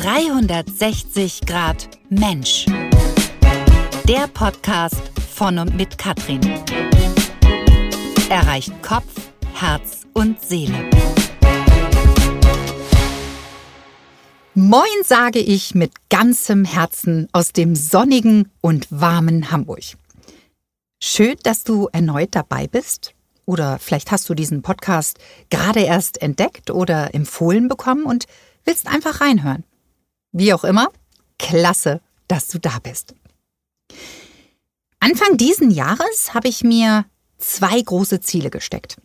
[0.00, 2.66] 360 Grad Mensch.
[4.06, 5.02] Der Podcast
[5.34, 6.40] von und mit Katrin.
[8.30, 9.12] Erreicht Kopf,
[9.54, 10.88] Herz und Seele.
[14.54, 19.82] Moin sage ich mit ganzem Herzen aus dem sonnigen und warmen Hamburg.
[21.02, 23.14] Schön, dass du erneut dabei bist.
[23.46, 25.18] Oder vielleicht hast du diesen Podcast
[25.50, 28.26] gerade erst entdeckt oder empfohlen bekommen und
[28.64, 29.64] willst einfach reinhören.
[30.32, 30.88] Wie auch immer,
[31.38, 33.14] klasse, dass du da bist.
[35.00, 37.06] Anfang diesen Jahres habe ich mir
[37.38, 38.96] zwei große Ziele gesteckt.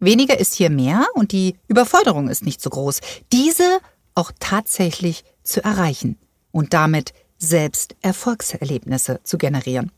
[0.00, 3.00] Weniger ist hier mehr und die Überforderung ist nicht so groß,
[3.32, 3.80] diese
[4.14, 6.18] auch tatsächlich zu erreichen
[6.52, 9.92] und damit selbst Erfolgserlebnisse zu generieren.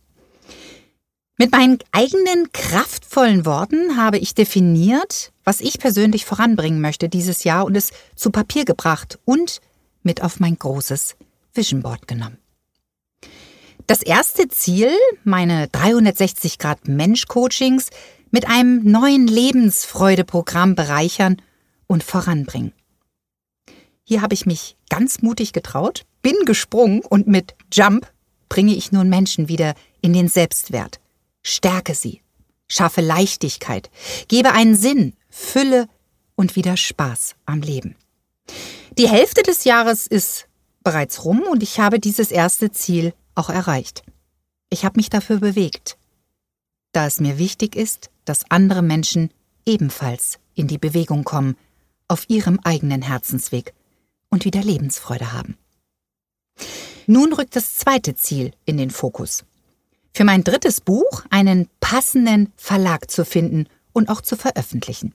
[1.39, 7.65] Mit meinen eigenen kraftvollen Worten habe ich definiert, was ich persönlich voranbringen möchte dieses Jahr
[7.65, 9.61] und es zu Papier gebracht und
[10.03, 11.17] mit auf mein großes
[11.55, 12.39] Vision Board genommen.
[13.87, 14.91] Das erste Ziel,
[15.25, 17.91] meine 360 Grad Mensch Coachings
[18.31, 21.43] mit einem neuen Lebensfreudeprogramm bereichern
[21.87, 22.73] und voranbringen.
[24.05, 28.11] Hier habe ich mich ganz mutig getraut, bin gesprungen und mit Jump
[28.49, 31.01] bringe ich nun Menschen wieder in den Selbstwert.
[31.43, 32.23] Stärke sie,
[32.69, 33.91] schaffe Leichtigkeit,
[34.29, 35.89] gebe einen Sinn, Fülle
[36.35, 37.97] und wieder Spaß am Leben.
[38.99, 40.49] Die Hälfte des Jahres ist
[40.85, 44.03] bereits rum und ich habe dieses erste Ziel auch erreicht.
[44.69, 45.97] Ich habe mich dafür bewegt,
[46.93, 49.31] da es mir wichtig ist, dass andere Menschen
[49.65, 51.57] ebenfalls in die Bewegung kommen,
[52.07, 53.73] auf ihrem eigenen Herzensweg
[54.29, 55.57] und wieder Lebensfreude haben.
[57.07, 59.45] Nun rückt das zweite Ziel in den Fokus.
[60.13, 65.15] Für mein drittes Buch einen passenden Verlag zu finden und auch zu veröffentlichen.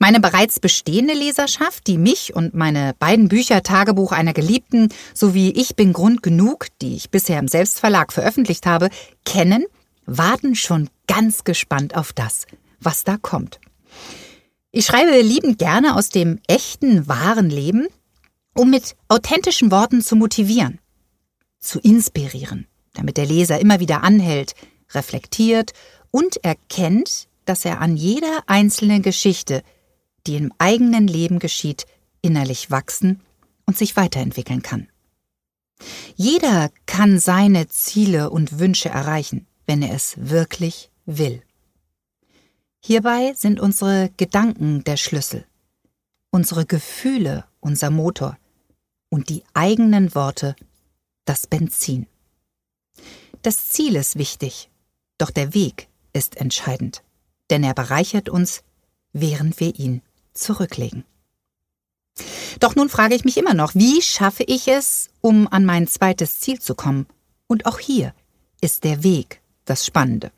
[0.00, 5.74] Meine bereits bestehende Leserschaft, die mich und meine beiden Bücher Tagebuch einer Geliebten sowie Ich
[5.74, 8.90] bin Grund genug, die ich bisher im Selbstverlag veröffentlicht habe,
[9.24, 9.64] kennen,
[10.06, 12.46] warten schon ganz gespannt auf das,
[12.80, 13.60] was da kommt.
[14.70, 17.88] Ich schreibe liebend gerne aus dem echten, wahren Leben,
[18.54, 20.78] um mit authentischen Worten zu motivieren,
[21.58, 24.54] zu inspirieren, damit der Leser immer wieder anhält,
[24.92, 25.72] reflektiert
[26.12, 29.62] und erkennt, dass er an jeder einzelnen Geschichte
[30.28, 31.86] die im eigenen Leben geschieht,
[32.22, 33.20] innerlich wachsen
[33.66, 34.88] und sich weiterentwickeln kann.
[36.16, 41.42] Jeder kann seine Ziele und Wünsche erreichen, wenn er es wirklich will.
[42.84, 45.46] Hierbei sind unsere Gedanken der Schlüssel,
[46.30, 48.38] unsere Gefühle unser Motor
[49.10, 50.54] und die eigenen Worte
[51.24, 52.06] das Benzin.
[53.42, 54.70] Das Ziel ist wichtig,
[55.18, 57.02] doch der Weg ist entscheidend,
[57.50, 58.62] denn er bereichert uns,
[59.12, 60.02] während wir ihn
[60.38, 61.04] zurücklegen.
[62.60, 66.40] Doch nun frage ich mich immer noch, wie schaffe ich es, um an mein zweites
[66.40, 67.06] Ziel zu kommen?
[67.46, 68.14] Und auch hier
[68.60, 70.32] ist der Weg das Spannende.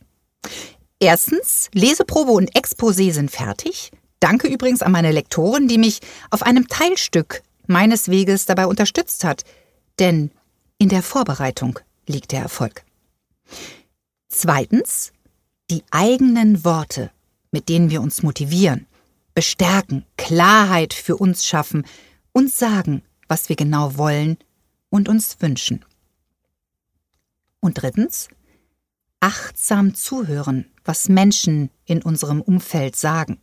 [0.98, 3.90] Erstens, Leseprobe und Exposé sind fertig.
[4.20, 6.00] Danke übrigens an meine Lektorin, die mich
[6.30, 9.44] auf einem Teilstück meines Weges dabei unterstützt hat.
[9.98, 10.30] Denn
[10.78, 12.84] in der Vorbereitung liegt der Erfolg.
[14.28, 15.12] Zweitens,
[15.70, 17.10] die eigenen Worte,
[17.50, 18.86] mit denen wir uns motivieren,
[19.34, 21.86] bestärken, Klarheit für uns schaffen,
[22.32, 24.38] uns sagen, was wir genau wollen
[24.88, 25.84] und uns wünschen.
[27.60, 28.28] Und drittens,
[29.20, 33.38] achtsam zuhören, was Menschen in unserem Umfeld sagen.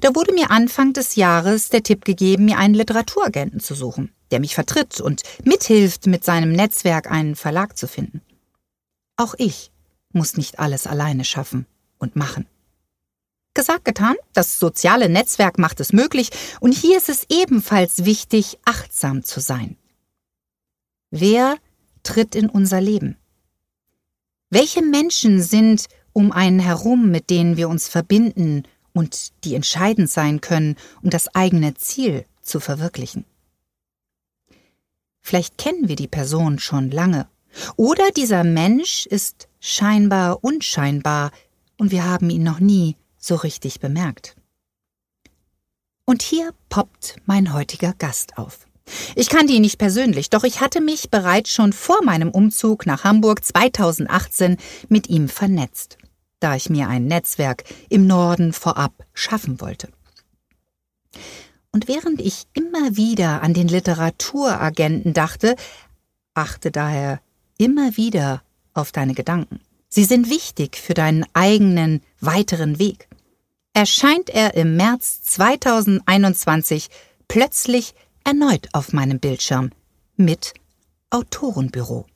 [0.00, 4.38] Da wurde mir Anfang des Jahres der Tipp gegeben, mir einen Literaturagenten zu suchen, der
[4.38, 8.22] mich vertritt und mithilft, mit seinem Netzwerk einen Verlag zu finden.
[9.16, 9.72] Auch ich
[10.12, 11.66] muss nicht alles alleine schaffen
[11.98, 12.46] und machen.
[13.56, 16.28] Gesagt, getan, das soziale Netzwerk macht es möglich
[16.60, 19.78] und hier ist es ebenfalls wichtig, achtsam zu sein.
[21.10, 21.56] Wer
[22.02, 23.16] tritt in unser Leben?
[24.50, 30.42] Welche Menschen sind um einen herum, mit denen wir uns verbinden und die entscheidend sein
[30.42, 33.24] können, um das eigene Ziel zu verwirklichen?
[35.22, 37.26] Vielleicht kennen wir die Person schon lange,
[37.76, 41.30] oder dieser Mensch ist scheinbar unscheinbar
[41.78, 44.36] und wir haben ihn noch nie so richtig bemerkt.
[46.04, 48.66] Und hier poppt mein heutiger Gast auf.
[49.16, 53.02] Ich kannte ihn nicht persönlich, doch ich hatte mich bereits schon vor meinem Umzug nach
[53.02, 54.56] Hamburg 2018
[54.88, 55.98] mit ihm vernetzt,
[56.38, 59.88] da ich mir ein Netzwerk im Norden vorab schaffen wollte.
[61.72, 65.56] Und während ich immer wieder an den Literaturagenten dachte,
[66.34, 67.20] achte daher
[67.58, 68.42] immer wieder
[68.72, 69.60] auf deine Gedanken.
[69.88, 73.08] Sie sind wichtig für deinen eigenen weiteren Weg
[73.76, 76.88] erscheint er im März 2021
[77.28, 77.94] plötzlich
[78.24, 79.70] erneut auf meinem Bildschirm
[80.16, 80.54] mit
[81.10, 82.06] Autorenbüro.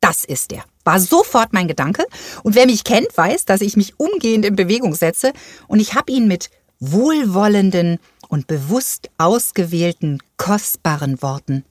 [0.00, 2.04] Das ist er, war sofort mein Gedanke.
[2.44, 5.32] Und wer mich kennt, weiß, dass ich mich umgehend in Bewegung setze.
[5.66, 6.48] Und ich habe ihn mit
[6.78, 7.98] wohlwollenden
[8.28, 11.64] und bewusst ausgewählten, kostbaren Worten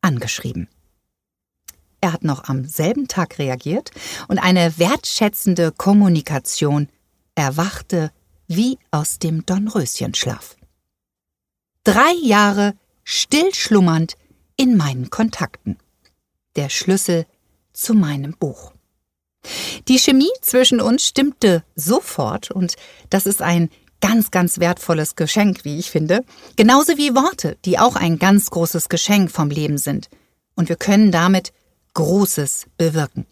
[0.00, 0.68] angeschrieben.
[2.04, 3.90] Er hat noch am selben Tag reagiert
[4.28, 6.90] und eine wertschätzende Kommunikation
[7.34, 8.12] erwachte
[8.46, 10.56] wie aus dem Dornröschenschlaf.
[11.82, 12.74] Drei Jahre
[13.04, 14.18] stillschlummernd
[14.58, 15.78] in meinen Kontakten.
[16.56, 17.24] Der Schlüssel
[17.72, 18.74] zu meinem Buch.
[19.88, 22.74] Die Chemie zwischen uns stimmte sofort und
[23.08, 23.70] das ist ein
[24.02, 26.22] ganz, ganz wertvolles Geschenk, wie ich finde.
[26.56, 30.10] Genauso wie Worte, die auch ein ganz großes Geschenk vom Leben sind.
[30.54, 31.54] Und wir können damit
[31.94, 33.26] Großes bewirken.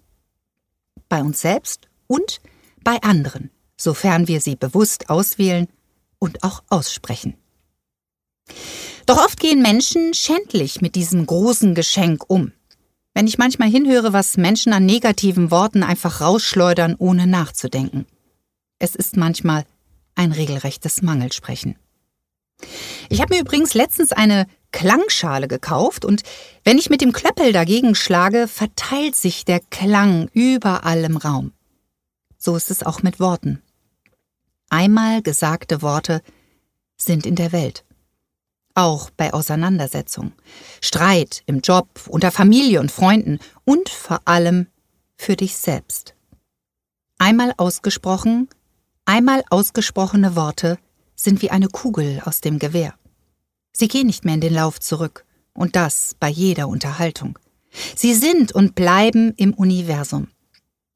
[1.08, 2.40] Bei uns selbst und
[2.82, 5.68] bei anderen, sofern wir sie bewusst auswählen
[6.18, 7.34] und auch aussprechen.
[9.06, 12.52] Doch oft gehen Menschen schändlich mit diesem großen Geschenk um.
[13.14, 18.06] Wenn ich manchmal hinhöre, was Menschen an negativen Worten einfach rausschleudern, ohne nachzudenken.
[18.78, 19.64] Es ist manchmal
[20.14, 21.76] ein regelrechtes Mangelsprechen.
[23.08, 26.22] Ich habe mir übrigens letztens eine Klangschale gekauft und
[26.64, 31.52] wenn ich mit dem Klöppel dagegen schlage, verteilt sich der Klang überall im Raum.
[32.38, 33.62] So ist es auch mit Worten.
[34.68, 36.22] Einmal gesagte Worte
[36.96, 37.84] sind in der Welt.
[38.74, 40.32] Auch bei Auseinandersetzungen,
[40.80, 44.66] Streit im Job, unter Familie und Freunden und vor allem
[45.14, 46.14] für dich selbst.
[47.18, 48.48] Einmal ausgesprochen,
[49.04, 50.78] einmal ausgesprochene Worte
[51.14, 52.94] sind wie eine Kugel aus dem Gewehr.
[53.72, 55.24] Sie gehen nicht mehr in den Lauf zurück,
[55.54, 57.38] und das bei jeder Unterhaltung.
[57.96, 60.28] Sie sind und bleiben im Universum.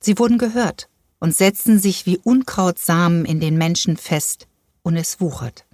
[0.00, 0.88] Sie wurden gehört
[1.18, 4.46] und setzen sich wie Unkrautsamen in den Menschen fest,
[4.82, 5.64] und es wuchert.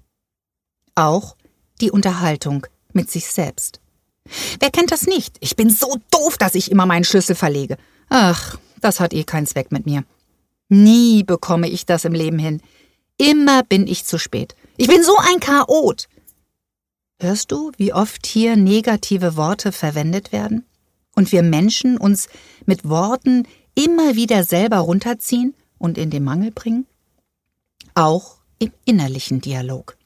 [0.94, 1.36] Auch
[1.80, 3.80] die Unterhaltung mit sich selbst.
[4.60, 5.36] Wer kennt das nicht?
[5.40, 7.76] Ich bin so doof, dass ich immer meinen Schlüssel verlege.
[8.08, 10.04] Ach, das hat eh keinen Zweck mit mir.
[10.68, 12.62] Nie bekomme ich das im Leben hin.
[13.18, 14.54] Immer bin ich zu spät.
[14.76, 16.08] Ich bin so ein Chaot.
[17.22, 20.66] Hörst du, wie oft hier negative Worte verwendet werden?
[21.14, 22.28] Und wir Menschen uns
[22.66, 23.46] mit Worten
[23.76, 26.84] immer wieder selber runterziehen und in den Mangel bringen?
[27.94, 29.96] Auch im innerlichen Dialog.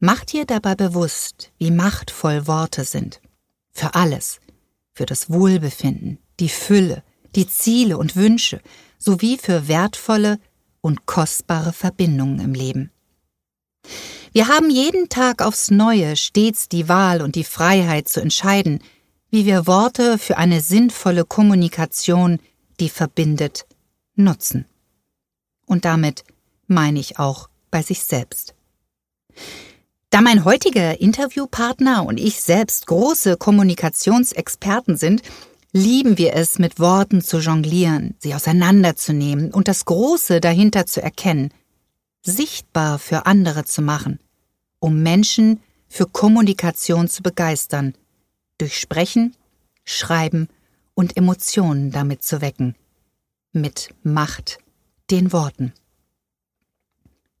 [0.00, 3.20] Mach dir dabei bewusst, wie machtvoll Worte sind.
[3.70, 4.40] Für alles.
[4.92, 7.04] Für das Wohlbefinden, die Fülle,
[7.36, 8.60] die Ziele und Wünsche,
[8.98, 10.40] sowie für wertvolle
[10.80, 12.90] und kostbare Verbindungen im Leben.
[14.32, 18.80] Wir haben jeden Tag aufs Neue stets die Wahl und die Freiheit zu entscheiden,
[19.28, 22.38] wie wir Worte für eine sinnvolle Kommunikation,
[22.78, 23.66] die verbindet,
[24.14, 24.66] nutzen.
[25.66, 26.22] Und damit
[26.68, 28.54] meine ich auch bei sich selbst.
[30.10, 35.22] Da mein heutiger Interviewpartner und ich selbst große Kommunikationsexperten sind,
[35.72, 41.52] lieben wir es, mit Worten zu jonglieren, sie auseinanderzunehmen und das Große dahinter zu erkennen,
[42.22, 44.20] sichtbar für andere zu machen,
[44.78, 47.94] um Menschen für Kommunikation zu begeistern,
[48.58, 49.36] durch Sprechen,
[49.84, 50.48] Schreiben
[50.94, 52.76] und Emotionen damit zu wecken.
[53.52, 54.58] Mit Macht,
[55.10, 55.72] den Worten.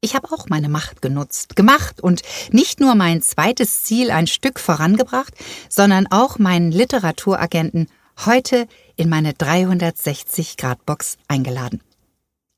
[0.00, 4.58] Ich habe auch meine Macht genutzt, gemacht und nicht nur mein zweites Ziel ein Stück
[4.58, 5.34] vorangebracht,
[5.68, 7.86] sondern auch meinen Literaturagenten
[8.24, 8.66] heute
[8.96, 11.82] in meine 360-Grad-Box eingeladen.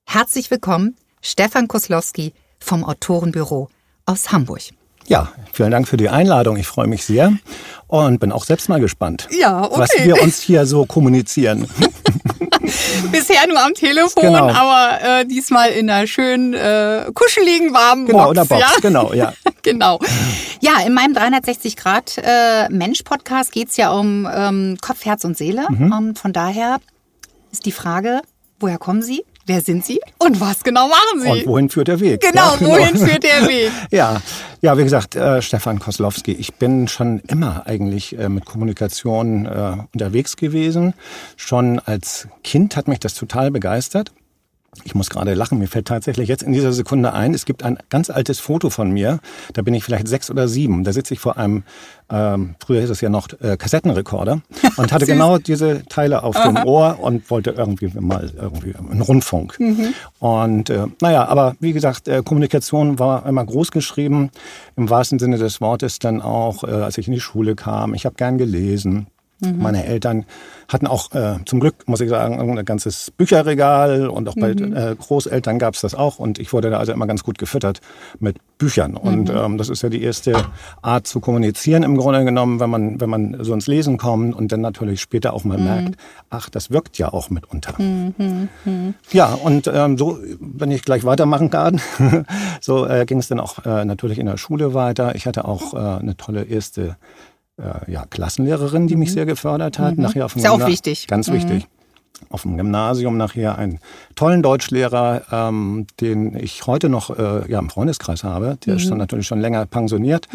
[0.07, 3.69] Herzlich willkommen, Stefan Koslowski vom Autorenbüro
[4.07, 4.63] aus Hamburg.
[5.07, 6.57] Ja, vielen Dank für die Einladung.
[6.57, 7.33] Ich freue mich sehr
[7.87, 9.79] und bin auch selbst mal gespannt, ja, okay.
[9.79, 11.69] was wir uns hier so kommunizieren.
[13.13, 14.49] Bisher nur am Telefon, genau.
[14.49, 18.49] aber äh, diesmal in einer schönen, äh, kuscheligen, warmen genau, Box.
[18.49, 18.81] Genau, Box, ja?
[18.81, 19.33] genau, ja.
[19.63, 20.01] genau.
[20.61, 25.67] Ja, in meinem 360 Grad äh, Mensch-Podcast geht's ja um ähm, Kopf, Herz und Seele.
[25.69, 25.93] Mhm.
[25.93, 26.79] Um, von daher
[27.51, 28.23] ist die Frage,
[28.61, 29.25] woher kommen Sie?
[29.47, 31.29] Wer sind Sie und was genau machen Sie?
[31.29, 32.21] Und wohin führt der Weg?
[32.21, 32.71] Genau, ja, genau.
[32.71, 33.73] wohin führt der Weg?
[33.91, 34.21] ja,
[34.61, 36.33] ja, wie gesagt, äh, Stefan Koslowski.
[36.33, 40.95] Ich bin schon immer eigentlich äh, mit Kommunikation äh, unterwegs gewesen.
[41.37, 44.13] Schon als Kind hat mich das total begeistert.
[44.85, 47.77] Ich muss gerade lachen, mir fällt tatsächlich jetzt in dieser Sekunde ein, es gibt ein
[47.91, 49.21] ganz altes Foto von mir,
[49.53, 51.65] da bin ich vielleicht sechs oder sieben, da sitze ich vor einem,
[52.09, 54.41] ähm, früher hieß es ja noch äh, Kassettenrekorder
[54.79, 56.51] und hatte genau diese Teile auf Aha.
[56.51, 59.61] dem Ohr und wollte irgendwie mal irgendwie einen Rundfunk.
[59.61, 59.93] Mhm.
[60.21, 64.31] Und äh, naja, aber wie gesagt, äh, Kommunikation war immer groß geschrieben,
[64.77, 67.93] im wahrsten Sinne des Wortes dann auch, äh, als ich in die Schule kam.
[67.93, 69.07] Ich habe gern gelesen.
[69.43, 70.25] Meine Eltern
[70.69, 74.77] hatten auch äh, zum Glück, muss ich sagen, ein ganzes Bücherregal und auch bei Mhm.
[74.77, 77.81] äh, Großeltern gab es das auch und ich wurde da also immer ganz gut gefüttert
[78.21, 79.37] mit Büchern und Mhm.
[79.37, 80.35] ähm, das ist ja die erste
[80.81, 84.53] Art zu kommunizieren im Grunde genommen, wenn man wenn man so ins Lesen kommt und
[84.53, 85.65] dann natürlich später auch mal Mhm.
[85.65, 85.97] merkt,
[86.31, 87.75] ach, das wirkt ja auch mitunter.
[89.13, 91.81] Ja, und ähm, so, wenn ich gleich weitermachen kann,
[92.61, 95.15] so äh, ging es dann auch äh, natürlich in der Schule weiter.
[95.15, 96.97] Ich hatte auch äh, eine tolle erste
[97.59, 99.99] äh, ja, Klassenlehrerin, die mich sehr gefördert hat.
[99.99, 100.45] Nachher auf dem Mhm.
[100.45, 101.07] Ist ja auch wichtig.
[101.07, 101.35] Ganz Mhm.
[101.35, 101.67] wichtig.
[102.31, 103.81] Auf dem Gymnasium nachher einen
[104.15, 108.59] tollen Deutschlehrer, ähm, den ich heute noch äh, ja, im Freundeskreis habe.
[108.65, 108.81] Der Mhm.
[108.81, 110.29] ist dann natürlich schon länger pensioniert,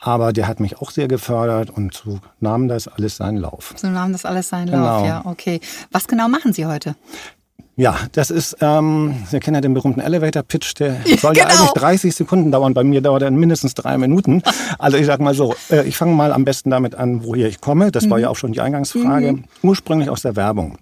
[0.00, 3.74] aber der hat mich auch sehr gefördert und so nahm das alles seinen Lauf.
[3.76, 4.84] So nahm das alles seinen Genau.
[4.84, 5.60] Lauf, ja, okay.
[5.92, 6.96] Was genau machen Sie heute?
[7.76, 11.58] Ja, das ist, ähm, Sie kennen ja den berühmten Elevator Pitch, der soll ja genau.
[11.60, 12.72] eigentlich 30 Sekunden dauern.
[12.72, 14.42] Bei mir dauert er mindestens drei Minuten.
[14.78, 17.60] Also ich sag mal so, äh, ich fange mal am besten damit an, woher ich
[17.60, 17.90] komme.
[17.90, 18.10] Das Mhm.
[18.10, 19.40] war ja auch schon die Eingangsfrage.
[19.62, 20.78] Ursprünglich aus der Werbung.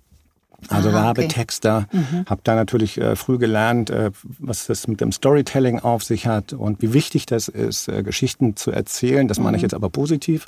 [0.69, 1.01] Also Ah, okay.
[1.01, 1.05] Mhm.
[1.25, 1.87] Werbetexter,
[2.27, 6.53] habe da natürlich äh, früh gelernt, äh, was das mit dem Storytelling auf sich hat
[6.53, 9.27] und wie wichtig das ist, äh, Geschichten zu erzählen.
[9.27, 9.45] Das Mhm.
[9.45, 10.45] meine ich jetzt aber positiv.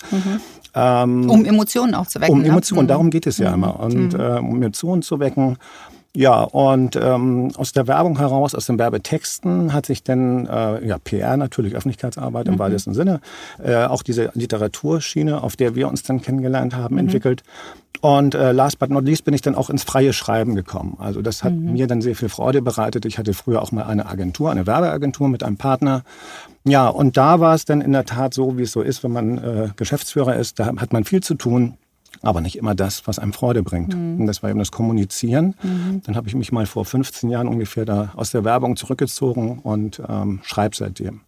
[0.74, 2.32] Ähm, Um Emotionen aufzuwecken.
[2.34, 2.48] um ne?
[2.48, 3.80] Emotionen, darum geht es ja immer.
[3.80, 5.56] Und äh, um Emotionen zu wecken.
[6.16, 10.98] Ja, und ähm, aus der Werbung heraus, aus den Werbetexten hat sich dann äh, ja,
[10.98, 13.20] PR natürlich, Öffentlichkeitsarbeit im weitesten Sinne,
[13.60, 17.42] äh, auch diese Literaturschiene, auf der wir uns dann kennengelernt haben, entwickelt.
[18.00, 20.98] Und äh, last but not least bin ich dann auch ins freie Schreiben gekommen.
[21.00, 23.06] Also das hat mir dann sehr viel Freude bereitet.
[23.06, 26.04] Ich hatte früher auch mal eine Agentur, eine Werbeagentur mit einem Partner.
[26.64, 29.12] Ja, und da war es dann in der Tat so, wie es so ist, wenn
[29.12, 31.74] man äh, Geschäftsführer ist, da hat man viel zu tun
[32.22, 33.94] aber nicht immer das, was einem Freude bringt.
[34.20, 35.54] Und das war eben das Kommunizieren.
[36.04, 40.00] Dann habe ich mich mal vor 15 Jahren ungefähr da aus der Werbung zurückgezogen und
[40.08, 41.20] ähm, schreibe seitdem.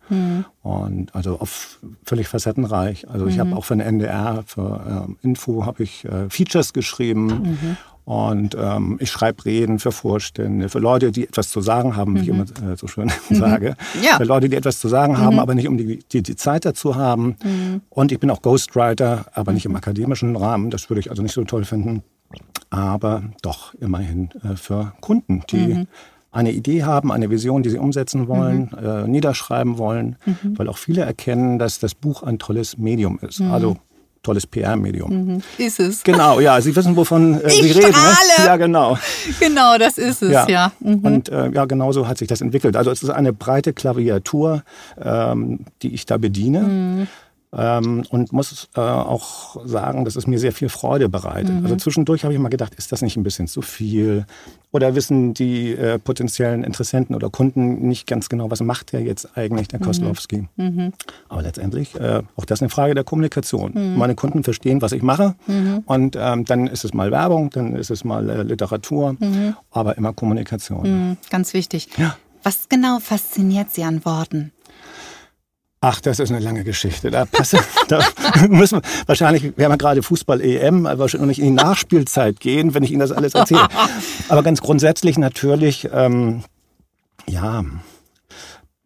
[0.62, 3.09] Und also auf völlig facettenreich.
[3.09, 7.76] Also ich habe auch für den NDR, für ähm, Info habe ich äh, Features geschrieben.
[8.06, 12.20] Und ähm, ich schreibe Reden für Vorstände, für Leute, die etwas zu sagen haben, wie
[12.20, 13.76] ich immer äh, so schön sage.
[14.00, 14.16] Ja.
[14.16, 16.94] Für Leute, die etwas zu sagen haben, aber nicht um die, die, die Zeit dazu
[16.94, 17.34] haben.
[17.90, 20.70] Und ich bin auch Ghostwriter, aber nicht im akademischen Rahmen.
[20.70, 22.04] Das würde ich also nicht so toll finden.
[22.70, 25.86] Aber doch immerhin äh, für Kunden, die
[26.30, 31.00] eine Idee haben, eine Vision, die sie umsetzen wollen, äh, niederschreiben wollen, weil auch viele
[31.00, 33.40] erkennen, dass das Buch ein tolles Medium ist.
[33.40, 33.78] Also
[34.26, 35.40] tolles PR-Medium.
[35.56, 36.02] Ist es.
[36.02, 37.90] Genau, ja, Sie wissen, wovon äh, Ich Sie reden.
[37.90, 38.45] Ne?
[38.45, 38.99] Ja, genau.
[39.38, 40.73] Genau, das ist es, ja.
[40.80, 40.99] Mhm.
[41.04, 42.76] Und äh, ja, genau so hat sich das entwickelt.
[42.76, 44.64] Also es ist eine breite Klaviatur,
[45.00, 46.61] ähm, die ich da bediene.
[46.61, 47.06] Mhm.
[47.58, 51.54] Ähm, und muss äh, auch sagen, dass es mir sehr viel Freude bereitet.
[51.54, 51.64] Mhm.
[51.64, 54.26] Also zwischendurch habe ich mal gedacht, ist das nicht ein bisschen zu viel?
[54.72, 59.36] Oder wissen die äh, potenziellen Interessenten oder Kunden nicht ganz genau, was macht der jetzt
[59.38, 59.70] eigentlich, Mhm.
[59.70, 60.48] der Koslowski?
[61.30, 63.72] Aber letztendlich, äh, auch das ist eine Frage der Kommunikation.
[63.75, 63.96] Mhm.
[63.98, 65.34] Meine Kunden verstehen, was ich mache.
[65.86, 69.16] Und ähm, dann ist es mal Werbung, dann ist es mal äh, Literatur,
[69.70, 70.82] aber immer Kommunikation.
[71.10, 71.88] Mhm, Ganz wichtig.
[71.96, 72.16] Ja.
[72.42, 74.52] Was genau fasziniert Sie an Worten?
[75.80, 77.11] Ach, das ist eine lange Geschichte.
[77.11, 78.00] Da, passe, da
[78.49, 82.83] müssen wir wahrscheinlich, wir haben ja gerade Fußball-EM, aber wahrscheinlich in die Nachspielzeit gehen, wenn
[82.83, 83.68] ich Ihnen das alles erzähle.
[84.28, 86.42] Aber ganz grundsätzlich natürlich, ähm,
[87.28, 87.64] ja,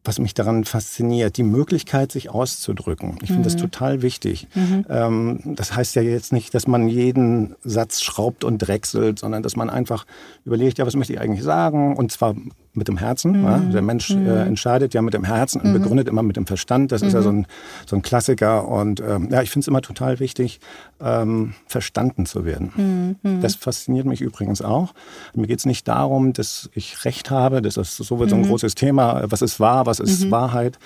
[0.04, 3.18] was mich daran fasziniert, die Möglichkeit, sich auszudrücken.
[3.23, 4.49] Ich finde das total wichtig.
[4.88, 9.56] Ähm, das heißt ja jetzt nicht, dass man jeden Satz schraubt und drechselt, sondern dass
[9.56, 10.06] man einfach
[10.44, 11.97] überlegt, ja, was möchte ich eigentlich sagen?
[11.97, 12.35] Und zwar
[12.72, 13.42] mit dem Herzen.
[13.42, 13.58] Ja?
[13.58, 16.92] Der Mensch äh, entscheidet ja mit dem Herzen und begründet immer mit dem Verstand.
[16.92, 17.46] Das ist ja so ein,
[17.86, 18.68] so ein Klassiker.
[18.68, 20.60] Und ähm, ja, ich finde es immer total wichtig,
[21.00, 23.16] ähm, verstanden zu werden.
[23.40, 24.94] Das fasziniert mich übrigens auch.
[25.34, 27.60] Mir geht es nicht darum, dass ich Recht habe.
[27.62, 29.22] Das ist so ein großes Thema.
[29.26, 30.78] Was ist wahr, was ist Wahrheit?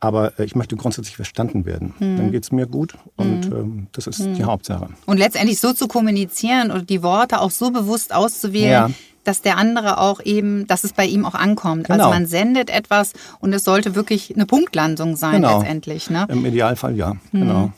[0.00, 1.94] Aber äh, ich möchte grundsätzlich verstanden werden.
[1.98, 4.88] Dann geht es mir gut und ähm, das ist die Hauptsache.
[5.06, 8.90] Und letztendlich so zu kommunizieren und die Worte auch so bewusst auszuwählen, Ja.
[9.26, 11.88] Dass der andere auch eben, dass es bei ihm auch ankommt.
[11.88, 12.04] Genau.
[12.04, 15.58] Also man sendet etwas und es sollte wirklich eine Punktlandung sein Genau.
[15.58, 16.10] letztendlich.
[16.10, 16.26] Ne?
[16.28, 17.72] Im Idealfall ja, genau.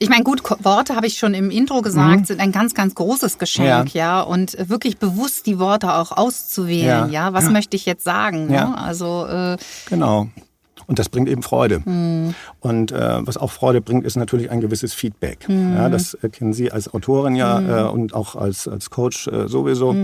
[0.00, 3.38] Ich meine, gut, Worte habe ich schon im Intro gesagt, sind ein ganz, ganz großes
[3.38, 4.20] Geschenk, ja.
[4.22, 7.28] Und wirklich bewusst die Worte auch auszuwählen, ja.
[7.28, 7.32] Ja.
[7.32, 7.50] Was Ja.
[7.58, 8.52] möchte ich jetzt sagen?
[8.52, 8.68] Ja.
[8.70, 8.78] Ne?
[8.78, 9.56] Also äh,
[9.88, 10.28] Genau.
[10.86, 11.78] Und das bringt eben Freude.
[12.60, 15.46] Und äh, was auch Freude bringt, ist natürlich ein gewisses Feedback.
[15.48, 19.96] Ja, das kennen Sie als Autorin ja äh, und auch als, als Coach äh, sowieso.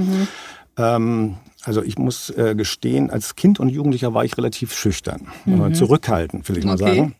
[0.81, 5.73] Ähm, also ich muss äh, gestehen, als Kind und Jugendlicher war ich relativ schüchtern, äh,
[5.73, 6.97] zurückhaltend, will ich mal Okay.
[6.97, 7.15] sagen.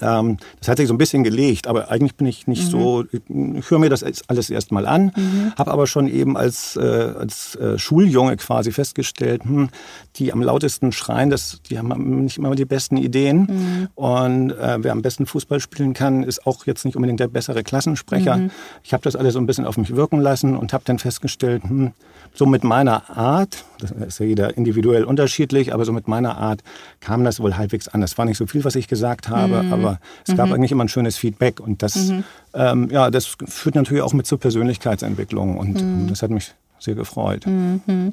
[0.00, 2.70] Ähm, das hat sich so ein bisschen gelegt, aber eigentlich bin ich nicht mhm.
[2.70, 5.52] so, ich höre mir das alles erstmal an, mhm.
[5.58, 9.68] habe aber schon eben als, äh, als äh, Schuljunge quasi festgestellt, hm,
[10.16, 13.40] die am lautesten schreien, das, die haben nicht immer die besten Ideen.
[13.40, 13.88] Mhm.
[13.94, 17.62] Und äh, wer am besten Fußball spielen kann, ist auch jetzt nicht unbedingt der bessere
[17.62, 18.36] Klassensprecher.
[18.36, 18.50] Mhm.
[18.82, 21.62] Ich habe das alles so ein bisschen auf mich wirken lassen und habe dann festgestellt,
[21.64, 21.92] hm,
[22.34, 26.62] so mit meiner Art, das ist ja jeder individuell unterschiedlich, aber so mit meiner Art
[27.00, 28.00] kam das wohl halbwegs an.
[28.00, 29.86] Das war nicht so viel, was ich gesagt habe, mhm.
[29.86, 30.54] aber es gab mhm.
[30.54, 32.24] eigentlich immer ein schönes Feedback und das, mhm.
[32.54, 36.06] ähm, ja, das führt natürlich auch mit zur Persönlichkeitsentwicklung und mhm.
[36.08, 37.46] das hat mich sehr gefreut.
[37.46, 38.12] Mhm.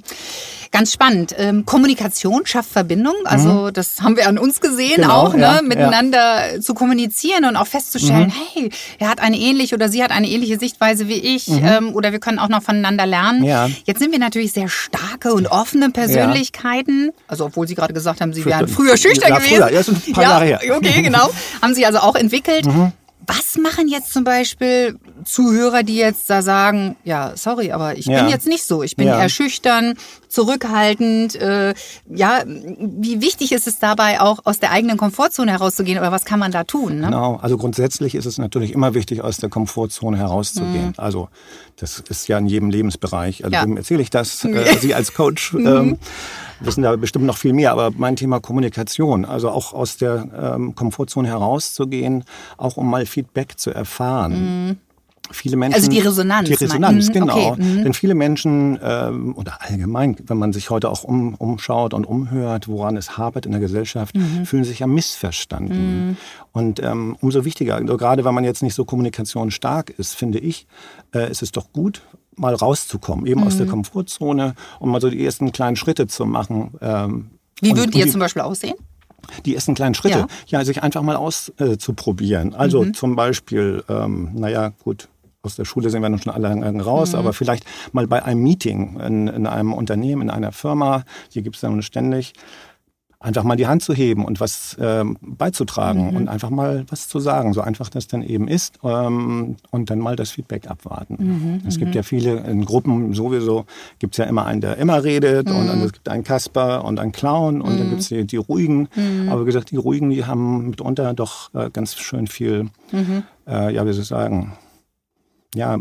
[0.72, 1.34] Ganz spannend.
[1.38, 3.16] Ähm, Kommunikation schafft Verbindung.
[3.24, 3.74] Also mhm.
[3.74, 5.42] das haben wir an uns gesehen, genau, auch ne?
[5.42, 6.62] Ja, miteinander ja.
[6.62, 8.34] zu kommunizieren und auch festzustellen, mhm.
[8.54, 8.70] hey,
[9.00, 11.66] er hat eine ähnliche oder sie hat eine ähnliche Sichtweise wie ich mhm.
[11.66, 13.44] ähm, oder wir können auch noch voneinander lernen.
[13.44, 13.70] Ja.
[13.86, 17.12] Jetzt sind wir natürlich sehr starke und offene Persönlichkeiten.
[17.28, 19.48] Also obwohl Sie gerade gesagt haben, Sie wären früher schüchtern gewesen.
[19.48, 19.72] Früher.
[19.72, 20.60] Ja, ein paar Jahre her.
[20.76, 21.30] Okay, genau.
[21.62, 22.68] haben Sie also auch entwickelt.
[23.28, 23.34] Mhm.
[23.36, 28.22] Was machen jetzt zum Beispiel Zuhörer, die jetzt da sagen, ja, sorry, aber ich ja.
[28.22, 28.84] bin jetzt nicht so.
[28.84, 29.20] Ich bin ja.
[29.20, 29.96] eher schüchtern,
[30.28, 31.36] zurückhaltend.
[31.36, 31.74] Äh,
[32.10, 36.40] ja, wie wichtig ist es dabei auch aus der eigenen Komfortzone herauszugehen oder was kann
[36.40, 37.00] man da tun?
[37.00, 37.08] Ne?
[37.08, 40.88] Genau, also grundsätzlich ist es natürlich immer wichtig, aus der Komfortzone herauszugehen.
[40.88, 40.94] Mhm.
[40.98, 41.30] Also
[41.78, 43.44] das ist ja in jedem Lebensbereich.
[43.44, 43.66] Also ja.
[43.76, 45.54] erzähle ich das, äh, Sie als Coach.
[45.58, 45.68] Mhm.
[45.68, 46.00] Ähm,
[46.60, 50.76] wissen da bestimmt noch viel mehr, aber mein Thema Kommunikation, also auch aus der ähm,
[50.76, 52.24] Komfortzone herauszugehen,
[52.58, 54.68] auch um mal Feedback zu erfahren.
[54.68, 54.78] Mhm.
[55.32, 56.48] Viele Menschen, also die Resonanz.
[56.48, 57.52] Die Resonanz, genau.
[57.52, 57.62] Okay.
[57.62, 57.84] Mhm.
[57.84, 62.68] Denn viele Menschen, ähm, oder allgemein, wenn man sich heute auch um, umschaut und umhört,
[62.68, 64.46] woran es hapert in der Gesellschaft, mhm.
[64.46, 66.10] fühlen sich ja missverstanden.
[66.10, 66.18] Mhm.
[66.54, 70.66] Und ähm, umso wichtiger, also gerade wenn man jetzt nicht so kommunikationsstark ist, finde ich,
[71.14, 72.02] äh, ist es doch gut,
[72.38, 73.72] mal rauszukommen, eben aus der mhm.
[73.72, 76.76] Komfortzone und mal so die ersten kleinen Schritte zu machen.
[76.82, 78.76] Ähm, Wie würden die jetzt zum Beispiel aussehen?
[79.46, 82.54] Die ersten kleinen Schritte, ja, ja sich einfach mal auszuprobieren.
[82.54, 82.94] Äh, also mhm.
[82.94, 85.10] zum Beispiel, ähm, naja, gut,
[85.44, 87.20] aus der Schule sind wir nun schon alle raus, mhm.
[87.20, 91.56] aber vielleicht mal bei einem Meeting in, in einem Unternehmen, in einer Firma, hier gibt
[91.56, 92.34] es dann ständig,
[93.20, 96.18] einfach mal die Hand zu heben und was ähm, beizutragen mhm.
[96.18, 100.00] und einfach mal was zu sagen, so einfach das dann eben ist ähm, und dann
[100.00, 101.16] mal das Feedback abwarten.
[101.20, 101.62] Mhm.
[101.68, 101.96] Es gibt mhm.
[101.96, 103.66] ja viele in Gruppen sowieso,
[103.98, 105.84] gibt es ja immer einen, der immer redet und mhm.
[105.84, 107.90] es gibt einen Kasper und einen Clown und dann mhm.
[107.90, 108.88] gibt es die, die Ruhigen.
[109.30, 112.70] Aber wie gesagt, die Ruhigen, die haben mitunter doch äh, ganz schön viel,
[113.48, 114.54] äh, ja wie soll ich sagen,
[115.56, 115.78] ja,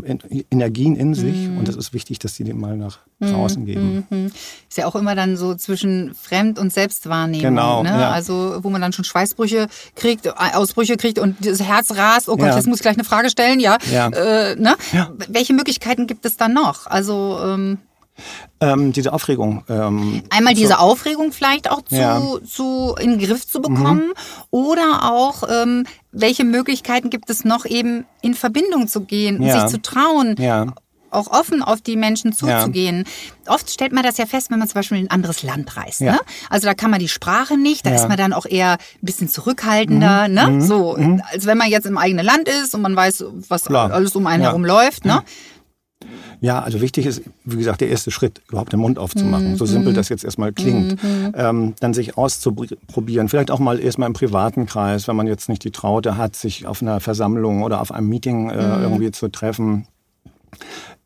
[0.49, 1.57] Energien in sich mhm.
[1.57, 3.31] und es ist wichtig, dass sie dem mal nach mhm.
[3.31, 4.07] draußen geben.
[4.09, 4.31] Mhm.
[4.67, 7.55] Ist ja auch immer dann so zwischen Fremd- und Selbstwahrnehmung.
[7.55, 7.83] Genau.
[7.83, 7.89] Ne?
[7.89, 8.11] Ja.
[8.11, 12.37] Also wo man dann schon Schweißbrüche kriegt, äh, Ausbrüche kriegt und das Herz rast, oh
[12.37, 12.55] Gott, ja.
[12.55, 13.77] jetzt muss ich gleich eine Frage stellen, ja.
[13.91, 14.07] ja.
[14.07, 14.75] Äh, ne?
[15.27, 16.87] Welche Möglichkeiten gibt es dann noch?
[16.87, 17.79] Also ähm,
[18.59, 19.63] ähm, diese Aufregung.
[19.69, 20.75] Ähm, Einmal diese so.
[20.75, 22.21] Aufregung vielleicht auch zu, ja.
[22.43, 24.13] zu in den Griff zu bekommen mhm.
[24.49, 25.85] oder auch ähm,
[26.21, 29.61] welche Möglichkeiten gibt es noch eben in Verbindung zu gehen, ja.
[29.61, 30.35] sich zu trauen.
[30.37, 30.67] Ja.
[31.09, 33.05] Auch offen auf die Menschen zuzugehen.
[33.45, 33.53] Ja.
[33.53, 36.01] Oft stellt man das ja fest, wenn man zum Beispiel in ein anderes Land reist.
[36.01, 36.19] Ne?
[36.49, 39.29] Also da kann man die Sprache nicht, da ist man dann auch eher ein bisschen
[39.29, 40.27] zurückhaltender.
[40.27, 40.33] Mhm.
[40.33, 40.47] Ne?
[40.47, 40.61] Mhm.
[40.61, 41.21] So, mhm.
[41.31, 43.91] als wenn man jetzt im eigenen Land ist und man weiß, was Klar.
[43.93, 45.05] alles um einen herum läuft.
[45.05, 45.23] Ne?
[46.39, 49.51] Ja, also wichtig ist, wie gesagt, der erste Schritt, überhaupt den Mund aufzumachen.
[49.51, 49.55] Mhm.
[49.57, 51.01] So simpel das jetzt erstmal klingt.
[51.03, 51.33] Mhm.
[51.35, 53.27] Ähm, dann sich auszuprobieren.
[53.29, 56.67] Vielleicht auch mal erstmal im privaten Kreis, wenn man jetzt nicht die Traute hat, sich
[56.67, 58.83] auf einer Versammlung oder auf einem Meeting äh, mhm.
[58.83, 59.87] irgendwie zu treffen.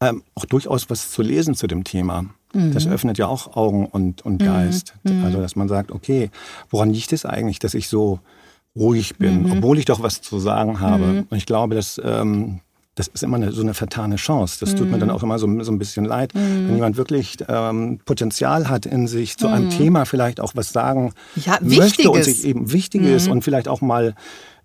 [0.02, 2.26] Ähm, auch durchaus was zu lesen zu dem Thema.
[2.54, 2.92] Das mhm.
[2.92, 4.46] öffnet ja auch Augen und, und mhm.
[4.46, 4.96] Geist.
[5.04, 5.24] Mhm.
[5.24, 6.30] Also, dass man sagt, okay,
[6.70, 8.20] woran liegt es eigentlich, dass ich so
[8.76, 11.26] ruhig bin, obwohl ich doch was zu sagen habe.
[11.30, 12.62] Und ich glaube, dass ähm,
[12.96, 14.58] das ist immer eine, so eine vertane Chance.
[14.60, 15.16] Das tut mir dann mhm.
[15.16, 16.38] auch immer so, so ein bisschen leid, mm.
[16.38, 19.54] wenn jemand wirklich ähm, Potenzial hat in sich, zu mm.
[19.54, 19.70] einem mhm.
[19.70, 23.32] Thema vielleicht auch was sagen ja, möchte und sich eben wichtig ist mhm.
[23.32, 24.14] und vielleicht auch mal,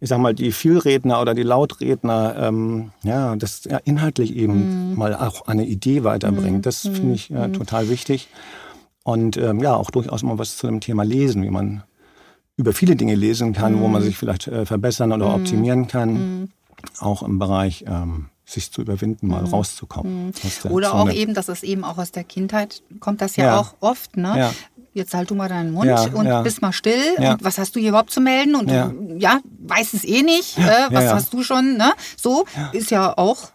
[0.01, 5.15] ich sag mal, die Vielredner oder die Lautredner, ähm, ja, das ja, inhaltlich eben mal
[5.15, 6.67] auch eine Idee weiterbringt.
[6.67, 8.29] Das finde ich äh, total wichtig.
[9.05, 11.85] Und ähm, ja, auch durchaus mal was zu dem Thema lesen, wie man
[12.57, 16.49] über viele Dinge lesen kann, wo man sich vielleicht äh, verbessern oder optimieren kann
[16.99, 19.49] auch im Bereich ähm, sich zu überwinden, mal mhm.
[19.49, 20.27] rauszukommen.
[20.27, 20.71] Mhm.
[20.71, 21.03] Oder Zone.
[21.03, 23.59] auch eben, dass es eben auch aus der Kindheit kommt, das ja, ja.
[23.59, 24.39] auch oft, ne?
[24.39, 24.53] Ja.
[24.97, 27.17] Jetzt halt du mal deinen Mund ja, und bist mal still.
[27.19, 28.55] Und was hast du hier überhaupt zu melden?
[28.55, 30.57] Und du, ja, weiß es eh nicht.
[30.57, 31.77] Äh, was hast du schon?
[31.77, 31.93] Ne?
[32.17, 33.51] So ist ja auch.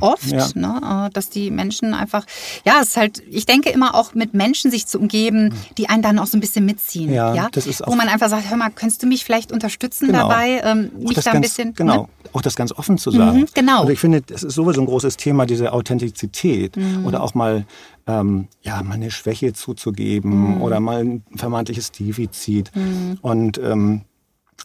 [0.00, 0.46] Oft, ja.
[0.54, 2.24] ne, äh, dass die Menschen einfach,
[2.64, 6.00] ja, es ist halt, ich denke immer auch mit Menschen sich zu umgeben, die einen
[6.00, 7.12] dann auch so ein bisschen mitziehen.
[7.12, 7.48] Ja, ja?
[7.50, 10.28] Das ist auch Wo man einfach sagt, hör mal, könntest du mich vielleicht unterstützen genau.
[10.28, 11.74] dabei, ähm, mich da ein ganz, bisschen.
[11.74, 12.08] Genau, ne?
[12.32, 13.40] auch das ganz offen zu sagen.
[13.40, 13.80] Mhm, genau.
[13.80, 17.04] Also ich finde, das ist sowieso ein großes Thema, diese Authentizität mhm.
[17.04, 17.64] oder auch mal
[18.08, 20.62] ähm, ja, mal eine Schwäche zuzugeben mhm.
[20.62, 22.72] oder mal ein vermeintliches Defizit.
[22.74, 23.18] Mhm.
[23.22, 24.00] Und ähm,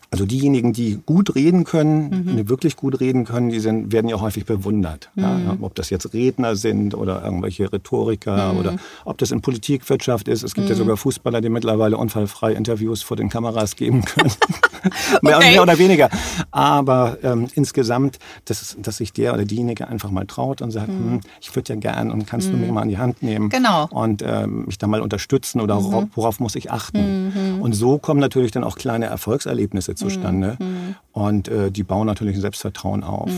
[0.10, 2.38] Also diejenigen, die gut reden können, Mhm.
[2.38, 5.12] die wirklich gut reden können, die sind, werden ja häufig bewundert.
[5.16, 5.24] Mhm.
[5.24, 8.60] Ja, ob das jetzt Redner sind oder irgendwelche Rhetoriker Mhm.
[8.60, 8.76] oder
[9.06, 10.42] ob das in Politik, Wirtschaft ist.
[10.44, 14.32] Es gibt ja sogar Fußballer, die mittlerweile unfallfrei Interviews vor den Kameras geben können.
[15.22, 15.52] mehr, Okay.
[15.52, 16.10] mehr oder weniger.
[16.52, 21.22] Aber ähm, insgesamt, dass, dass sich der oder diejenige einfach mal traut und sagt, hm,
[21.42, 23.50] ich würde ja gern und kannst du mich mal an die Hand nehmen Mhm.
[23.50, 23.88] Genau.
[23.92, 25.84] und ähm, mich da mal unterstützen oder Mhm.
[25.86, 27.60] worauf, worauf muss ich achten.
[27.62, 30.96] Und so kommen natürlich dann auch kleine Erfolgserlebnisse zustande Mhm.
[31.14, 33.30] Und äh, die bauen natürlich ein Selbstvertrauen auf.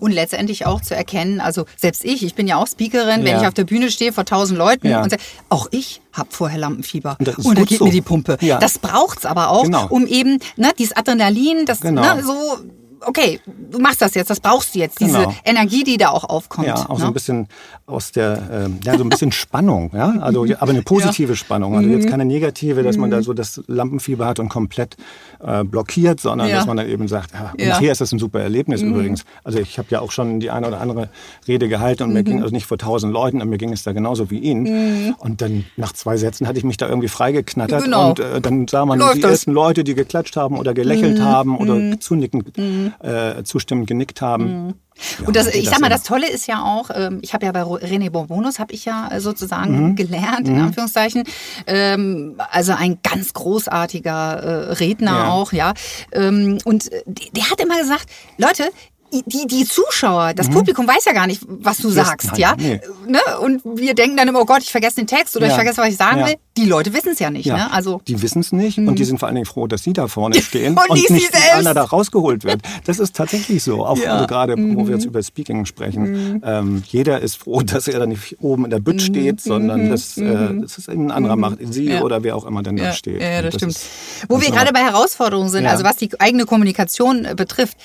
[0.00, 3.40] Und letztendlich auch zu erkennen, also selbst ich, ich bin ja auch Speakerin, wenn Ja.
[3.42, 5.02] ich auf der Bühne stehe vor tausend Leuten Ja.
[5.02, 7.16] und sage, auch ich habe vorher Lampenfieber.
[7.18, 7.84] Und und da geht so.
[7.86, 8.38] mir die Pumpe.
[8.40, 8.58] Ja.
[8.58, 9.86] Das braucht's aber auch, Genau.
[9.90, 12.02] um eben, ne, dieses Adrenalin, das, Genau.
[12.14, 12.32] ne, so,
[13.02, 15.34] okay, du machst das jetzt, das brauchst du jetzt, diese Genau.
[15.44, 16.66] Energie, die da auch aufkommt.
[16.68, 17.06] Ja, auch so ne?
[17.08, 17.48] ein bisschen
[17.86, 21.74] aus der, ähm, ja, so ein bisschen Spannung, ja, also, ja, aber eine positive Spannung,
[21.76, 21.94] also Mhm.
[21.96, 24.96] jetzt keine negative, dass man da so das Lampenfieber hat und komplett
[25.44, 26.56] äh, blockiert, sondern Ja.
[26.56, 27.66] dass man dann eben sagt, ja, und Ja.
[27.66, 27.70] Mhm.
[27.70, 29.24] nachher ist das ein super Erlebnis übrigens.
[29.44, 31.08] Also ich habe ja auch schon die eine oder andere
[31.48, 32.24] Rede gehalten und mir Mhm.
[32.24, 35.14] ging, also nicht vor tausend Leuten, aber mir ging es da genauso wie Ihnen.
[35.18, 38.10] Und dann nach zwei Sätzen hatte ich mich da irgendwie freigeknattert Genau.
[38.10, 39.28] und äh, dann sah man Läuft die das.
[39.28, 39.32] Mhm.
[39.32, 44.74] ersten Leute, die geklatscht haben oder gelächelt haben oder zunickend, äh, zustimmend genickt haben.
[45.20, 47.52] Ja, Und das, ich sag mal, das Tolle ist ja auch, ähm, ich habe ja
[47.52, 49.20] bei René Bonbonus habe ich ja äh, Mhm.
[49.20, 51.24] sozusagen gelernt, in Anführungszeichen.
[51.66, 55.28] Ähm, also ein ganz großartiger äh, Redner Ja.
[55.30, 55.72] auch, ja.
[56.12, 58.70] Ähm, und äh, der hat immer gesagt, Leute,
[59.26, 62.32] die, die Zuschauer, das Publikum weiß ja gar nicht, was du sagst, Mhm.
[62.32, 62.54] nein, ja.
[62.56, 62.80] nee.
[63.08, 63.20] Ne?
[63.42, 65.52] Und wir denken dann immer, oh Gott, ich vergesse den Text oder Ja.
[65.52, 66.26] ich vergesse, was ich sagen Ja.
[66.28, 66.34] will.
[66.56, 67.72] Die Leute wissen es ja nicht, Ja, ne?
[67.72, 70.08] Also die wissen es nicht und die sind vor allen Dingen froh, dass sie da
[70.08, 72.60] vorne stehen Und nicht sie nicht einer da rausgeholt wird.
[72.84, 73.84] Das ist tatsächlich so.
[73.86, 76.42] Auch also gerade, wo wir jetzt über Speaking sprechen.
[76.44, 80.16] Ähm, jeder ist froh, dass er da nicht oben in der Bütt steht, sondern dass,
[80.18, 83.20] äh, dass es ein anderer macht, sie oder wer auch immer denn da steht.
[83.22, 83.72] ja, Und das stimmt.
[83.72, 83.86] ist
[84.28, 87.76] Wo wir gerade bei Herausforderungen sind, also was die eigene Kommunikation äh, betrifft,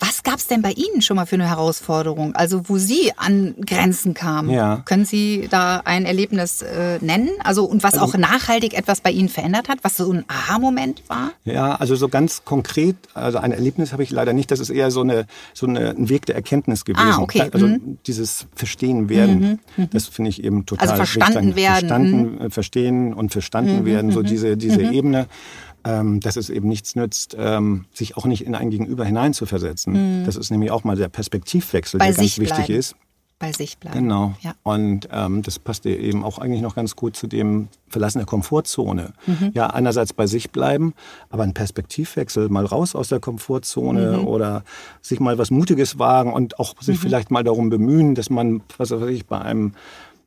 [0.00, 2.34] was gab es denn bei Ihnen schon mal für eine Herausforderung?
[2.34, 4.50] Also wo Sie an Grenzen kamen?
[4.50, 4.82] Ja.
[4.84, 7.30] Können Sie da ein Erlebnis äh, nennen?
[7.42, 11.30] Also und was auch nachhaltig etwas bei Ihnen verändert hat, was so ein Aha-Moment war?
[11.44, 14.50] Ja, also so ganz konkret, also ein Erlebnis habe ich leider nicht.
[14.50, 17.12] Das ist eher so, eine, so eine, ein Weg der Erkenntnis gewesen.
[17.12, 17.48] Ah, okay.
[17.52, 17.98] Also Mhm.
[18.06, 19.60] dieses Verstehen werden,
[19.92, 21.56] das finde ich eben total Also verstanden wichtig.
[21.56, 21.88] werden.
[21.88, 25.28] Verstanden, äh, verstehen und verstanden werden, so diese, diese Ebene.
[25.86, 30.24] Ähm, dass es eben nichts nützt, ähm, sich auch nicht in ein Gegenüber hineinzuversetzen.
[30.24, 32.72] Das ist nämlich auch mal der Perspektivwechsel, Bei der ganz wichtig bleiben.
[32.72, 32.96] ist.
[33.38, 33.98] Bei sich bleiben.
[33.98, 34.34] Genau.
[34.40, 34.54] Ja.
[34.62, 39.12] Und ähm, das passt eben auch eigentlich noch ganz gut zu dem Verlassen der Komfortzone.
[39.26, 39.50] Mhm.
[39.54, 40.94] Ja, einerseits bei sich bleiben,
[41.30, 44.26] aber ein Perspektivwechsel, mal raus aus der Komfortzone Mhm.
[44.26, 44.62] oder
[45.02, 48.90] sich mal was Mutiges wagen und auch sich vielleicht mal darum bemühen, dass man, was
[48.92, 49.74] weiß ich, bei einem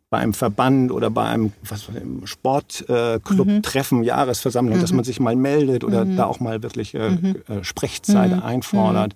[0.10, 1.52] bei einem Verband oder bei einem
[1.94, 3.62] einem Sportclub Mhm.
[3.62, 7.36] Treffen, Jahresversammlung, dass man sich mal meldet oder da auch mal wirklich äh, Mhm.
[7.50, 9.14] äh, Sprechzeit einfordert.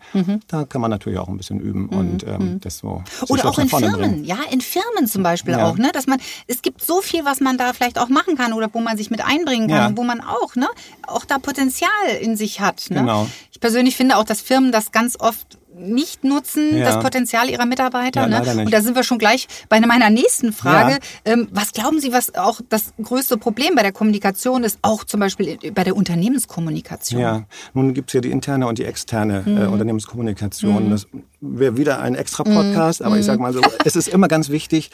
[0.49, 2.89] Da kann man natürlich auch ein bisschen üben und ähm, das so
[3.21, 3.25] Mhm.
[3.29, 4.23] Oder auch in Firmen, bringen.
[4.25, 5.69] ja, in Firmen zum Beispiel Ja.
[5.69, 8.51] auch, ne, dass man, es gibt so viel, was man da vielleicht auch machen kann
[8.51, 9.87] oder wo man sich mit einbringen kann Ja.
[9.87, 10.67] und wo man auch, ne,
[11.07, 12.99] auch da Potenzial in sich hat, ne.
[12.99, 13.27] Genau.
[13.53, 16.85] Ich persönlich finde auch, dass Firmen das ganz oft nicht nutzen, Ja.
[16.85, 18.27] das Potenzial ihrer Mitarbeiter.
[18.29, 18.63] Ja, ne?
[18.65, 20.99] Und da sind wir schon gleich bei meiner nächsten Frage.
[21.25, 21.33] Ja.
[21.33, 25.19] Ähm, was glauben Sie, was auch das größte Problem bei der Kommunikation ist, auch zum
[25.19, 27.21] Beispiel bei der Unternehmenskommunikation?
[27.21, 29.57] Ja, nun gibt's ja die interne und die externe Mhm.
[29.57, 30.89] äh, Unternehmenskommunikation.
[30.89, 31.07] Das
[31.39, 32.53] wäre wieder ein extra Mhm.
[32.55, 34.91] Podcast, aber ich sage mal so, es ist immer ganz wichtig,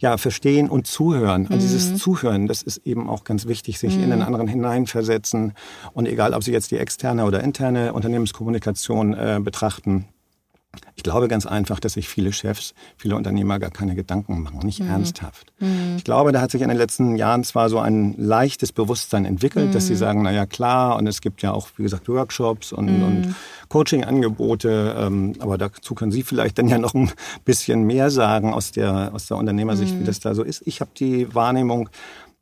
[0.00, 1.42] ja, verstehen und zuhören.
[1.46, 1.60] Und Mhm.
[1.60, 5.52] dieses Zuhören, das ist eben auch ganz wichtig, sich in den anderen hineinversetzen.
[5.92, 10.06] Und egal, ob Sie jetzt die externe oder interne Unternehmenskommunikation äh, betrachten,
[10.94, 14.80] ich glaube ganz einfach, dass sich viele Chefs, viele Unternehmer gar keine Gedanken machen, nicht
[14.80, 15.52] ernsthaft.
[15.96, 19.74] Ich glaube, da hat sich in den letzten Jahren zwar so ein leichtes Bewusstsein entwickelt,
[19.74, 22.88] dass sie sagen, na ja klar, und es gibt ja auch, wie gesagt, Workshops und,
[22.88, 23.34] und
[23.68, 27.10] Coaching-Angebote, ähm, aber dazu können Sie vielleicht dann ja noch ein
[27.44, 30.62] bisschen mehr sagen aus der, aus der Unternehmersicht, wie das da so ist.
[30.66, 31.88] Ich habe die Wahrnehmung,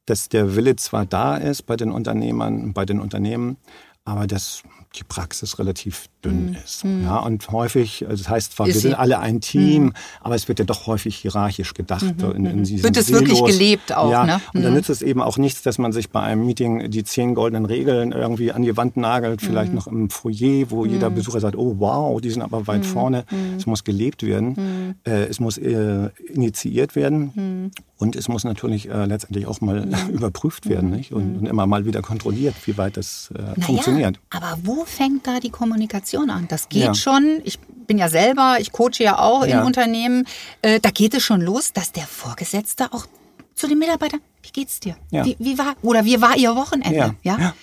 [0.05, 3.57] dass der Wille zwar da ist bei den Unternehmern, bei den Unternehmen,
[4.05, 4.63] aber dass
[4.97, 6.85] die Praxis relativ dünn ist.
[6.85, 10.49] Ja, und häufig, also das heißt zwar, Ist wir sind alle ein Team, aber es
[10.49, 12.05] wird ja doch häufig hierarchisch gedacht.
[12.19, 13.51] so In, in diesen Wird es wirklich Silos.
[13.53, 14.41] gelebt auch, ja, ne?
[14.53, 17.35] Und dann nützt es eben auch nichts, dass man sich bei einem Meeting die zehn
[17.35, 21.57] goldenen Regeln irgendwie an die Wand nagelt, vielleicht noch im Foyer, wo jeder Besucher sagt,
[21.57, 23.25] oh wow, die sind aber weit vorne.
[23.57, 27.71] Es muss gelebt werden, äh, es muss äh, initiiert werden.
[28.01, 31.13] Und es muss natürlich äh, letztendlich auch mal überprüft werden nicht?
[31.13, 34.21] Und, und immer mal wieder kontrolliert, wie weit das äh, Naja, funktioniert.
[34.31, 36.47] aber wo fängt da die Kommunikation an?
[36.49, 36.95] Das geht Ja.
[36.95, 37.41] schon.
[37.45, 39.65] Ich bin ja selber, ich coache ja auch in Ja.
[39.65, 40.27] Unternehmen.
[40.63, 43.07] Äh, da geht es schon los, dass der Vorgesetzte auch
[43.55, 44.97] zu den Mitarbeitern, wie geht's dir?
[45.11, 45.25] Ja.
[45.25, 47.15] Wie, wie war oder wie war Ihr Wochenende?
[47.23, 47.37] Ja.
[47.39, 47.55] Ne?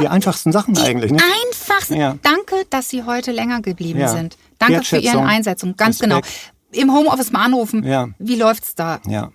[0.00, 1.18] Die einfachsten Sachen Die eigentlich, ne?
[1.52, 2.18] einfachsten.
[2.22, 4.36] Danke, dass Sie heute länger geblieben sind.
[4.58, 5.76] Danke für Ihren Einsetzung.
[5.76, 6.24] Ganz Respekt.
[6.72, 6.82] genau.
[6.82, 7.84] Im Homeoffice mal anrufen.
[7.84, 8.08] Ja.
[8.18, 9.00] Wie läuft's da?
[9.06, 9.30] Ja.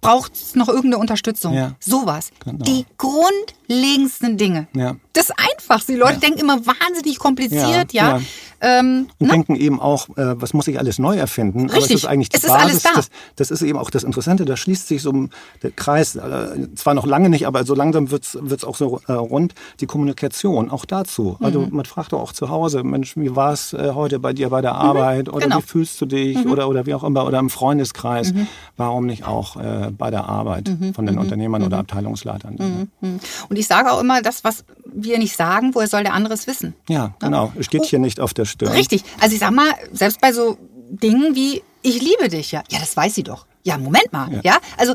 [0.00, 1.54] Braucht es noch irgendeine Unterstützung?
[1.54, 1.76] Ja.
[1.78, 2.30] Sowas.
[2.44, 2.64] Genau.
[2.64, 4.66] Die grundlegendsten Dinge.
[4.74, 4.96] Ja.
[5.14, 5.84] Das einfach.
[5.84, 8.18] Die Leute denken immer wahnsinnig kompliziert, ja.
[8.18, 8.20] Ja,
[8.64, 9.32] Ähm, Und ne?
[9.32, 11.62] denken eben auch, äh, was muss ich alles neu erfinden?
[11.64, 11.96] Aber es Richtig.
[11.96, 12.64] ist eigentlich die Es ist Basis.
[12.70, 12.90] alles da.
[12.94, 14.44] Das, das ist eben auch das Interessante.
[14.44, 15.28] Da schließt sich so
[15.64, 19.12] der Kreis, äh, zwar noch lange nicht, aber so langsam wird's wird's auch so äh,
[19.12, 19.54] rund.
[19.80, 21.36] Die Kommunikation, auch dazu.
[21.40, 21.68] Also Mhm.
[21.76, 24.60] man fragt doch auch zu Hause, Mensch, wie war es äh, heute bei dir bei
[24.62, 25.28] der Arbeit?
[25.28, 25.58] Oder genau.
[25.58, 26.46] wie fühlst du dich?
[26.46, 27.26] Oder, oder wie auch immer.
[27.26, 28.32] Oder im Freundeskreis.
[28.76, 32.88] Warum nicht auch äh, bei der Arbeit von den Unternehmern oder Abteilungsleitern?
[33.00, 34.64] Und ich sage auch immer, das, was
[35.04, 36.74] wir nicht sagen, woher soll der andere es wissen?
[36.88, 37.52] Ja, genau.
[37.58, 38.72] Es steht hier nicht auf der Stirn.
[38.72, 39.04] Richtig.
[39.20, 40.56] Also ich sag mal, selbst bei so
[40.90, 42.62] Dingen wie ich liebe dich, ja.
[42.70, 43.46] Ja, das weiß sie doch.
[43.64, 44.58] Ja, Moment mal, ja.
[44.76, 44.94] Also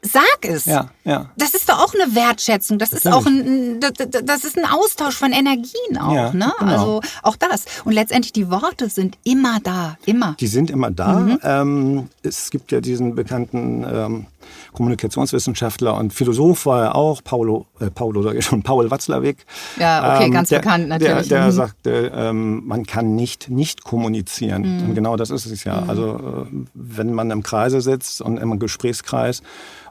[0.00, 0.64] sag es.
[0.64, 1.30] Ja, ja.
[1.36, 2.78] Das ist doch auch eine Wertschätzung.
[2.78, 3.26] Das ist Natürlich.
[3.26, 6.52] auch ein, das- das das ist ein Austausch von Energien auch, Ja, ne?
[6.58, 6.72] genau.
[6.72, 7.64] Also auch das.
[7.84, 10.36] Und letztendlich die Worte sind immer da, immer.
[10.38, 11.14] Die sind immer da.
[11.14, 11.38] Mhm.
[11.42, 14.26] Ähm, es gibt ja diesen bekannten ähm,
[14.72, 19.44] Kommunikationswissenschaftler und Philosoph war er auch, Paulo, äh, Paulo sag ich schon, Paul Watzlawick.
[19.78, 21.28] Ja, okay, ganz der, bekannt natürlich.
[21.28, 21.52] Der, der Mhm.
[21.52, 24.62] sagte, ähm, man kann nicht nicht kommunizieren.
[24.62, 24.88] Mhm.
[24.88, 25.82] Und genau das ist es ja.
[25.86, 29.42] Also äh, wenn man im Kreise sitzt und im Gesprächskreis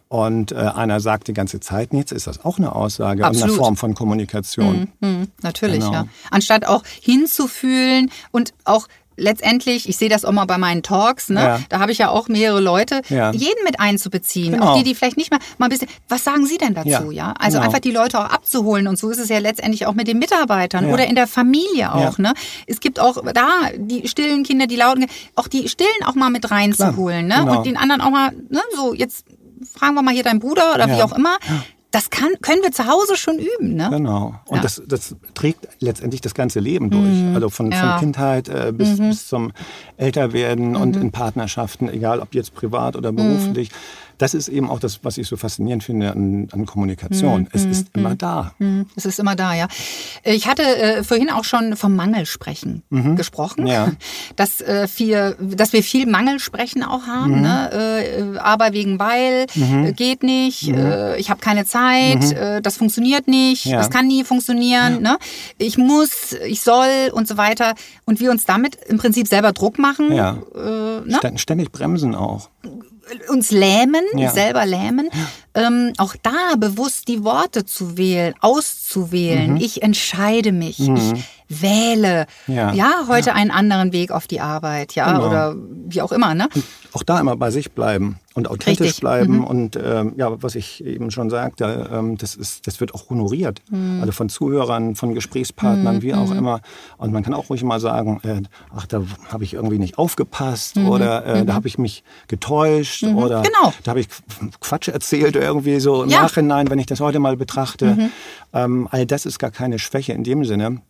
[0.10, 3.36] und äh, einer sagt die ganze Zeit nichts, ist das auch eine Aussage und eine
[3.38, 3.58] Absolut.
[3.58, 4.88] Form von Kommunikation.
[5.02, 5.92] Hm, natürlich, Genau.
[5.92, 6.06] ja.
[6.32, 11.42] Anstatt auch hinzufühlen und auch letztendlich, ich sehe das auch mal bei meinen Talks, ne?
[11.42, 11.60] Ja.
[11.70, 13.32] da habe ich ja auch mehrere Leute, Ja.
[13.32, 14.54] jeden mit einzubeziehen.
[14.54, 14.68] Genau.
[14.74, 17.12] Auch die, die vielleicht nicht mal, mal ein bisschen, was sagen Sie denn dazu, ja?
[17.12, 17.66] Ja, Also genau.
[17.68, 20.88] einfach die Leute auch abzuholen und so ist es ja letztendlich auch mit den Mitarbeitern
[20.88, 20.94] Ja.
[20.94, 22.30] oder in der Familie auch, Ja.
[22.30, 22.34] ne?
[22.68, 26.50] Es gibt auch da die stillen Kinder, die lauten, auch die stillen auch mal mit
[26.52, 27.36] reinzuholen, ne?
[27.40, 27.58] genau.
[27.58, 28.62] Und den anderen auch mal, ne?
[28.76, 29.26] So, jetzt
[29.74, 31.06] fragen wir mal hier deinen Bruder oder wie Ja.
[31.06, 31.38] auch immer.
[31.98, 33.90] Das kann, können wir zu Hause schon üben, ne?
[33.92, 34.36] Genau.
[34.46, 34.62] Und Ja.
[34.62, 37.24] das, das trägt letztendlich das ganze Leben durch.
[37.34, 37.78] Also von, Ja.
[37.80, 39.52] von Kindheit äh, bis, bis zum
[39.98, 43.72] Älterwerden und in Partnerschaften, egal ob jetzt privat oder beruflich.
[44.18, 47.48] Das ist eben auch das, was ich so faszinierend finde an, an Kommunikation.
[47.54, 48.54] Es ist immer da.
[48.58, 49.68] Hm, Es ist immer da, ja.
[50.24, 52.84] Ich hatte äh, vorhin auch schon vom Mangelsprechen
[53.16, 53.68] gesprochen, Mhm.
[53.68, 53.92] Ja.
[54.36, 57.36] dass, äh, viel, dass wir viel Mangelsprechen auch haben.
[57.38, 57.42] Mhm.
[57.42, 57.72] Ne?
[58.36, 63.28] Äh, aber wegen weil, äh, geht nicht, äh, ich habe keine Zeit, äh, das funktioniert
[63.28, 63.72] nicht, Mhm.
[63.74, 63.78] Ja.
[63.80, 65.18] das kann nie funktionieren, ne?
[65.58, 67.76] ich muss, ich soll und so weiter.
[68.06, 70.34] Und wir uns damit im Prinzip selber Druck machen, Ja.
[70.56, 71.04] ne?
[71.22, 72.50] Stä- Ständig bremsen auch.
[73.30, 74.30] Uns lähmen, Ja.
[74.32, 75.10] selber lähmen,
[75.54, 79.52] ähm, auch da bewusst die Worte zu wählen, auszuwählen.
[79.52, 79.58] Mhm.
[79.58, 82.92] Ich entscheide mich, ich wähle, ja, Ja.
[83.08, 85.28] heute einen anderen Weg auf die Arbeit, ja, Genau.
[85.28, 85.56] oder
[85.88, 86.50] wie auch immer, ne?
[86.98, 88.98] Auch da immer bei sich bleiben und authentisch Richtig.
[88.98, 89.00] Mhm.
[89.02, 89.44] bleiben.
[89.46, 93.62] Und ähm, ja, was ich eben schon sagte, ähm, das, ist, das wird auch honoriert.
[93.70, 94.00] Mhm.
[94.02, 96.62] Also von Zuhörern, von Gesprächspartnern, wie auch immer.
[96.98, 98.42] Und man kann auch ruhig mal sagen, äh,
[98.76, 103.40] ach, da habe ich irgendwie nicht aufgepasst oder äh, da habe ich mich getäuscht oder
[103.40, 103.44] Mhm.
[103.44, 103.74] Genau.
[103.84, 104.08] da habe ich
[104.60, 106.18] Quatsch erzählt irgendwie so im Ja.
[106.20, 106.24] Mhm.
[106.24, 108.10] Nachhinein, wenn ich das heute mal betrachte.
[108.54, 110.82] Ähm, all das ist gar keine Schwäche in dem Sinne.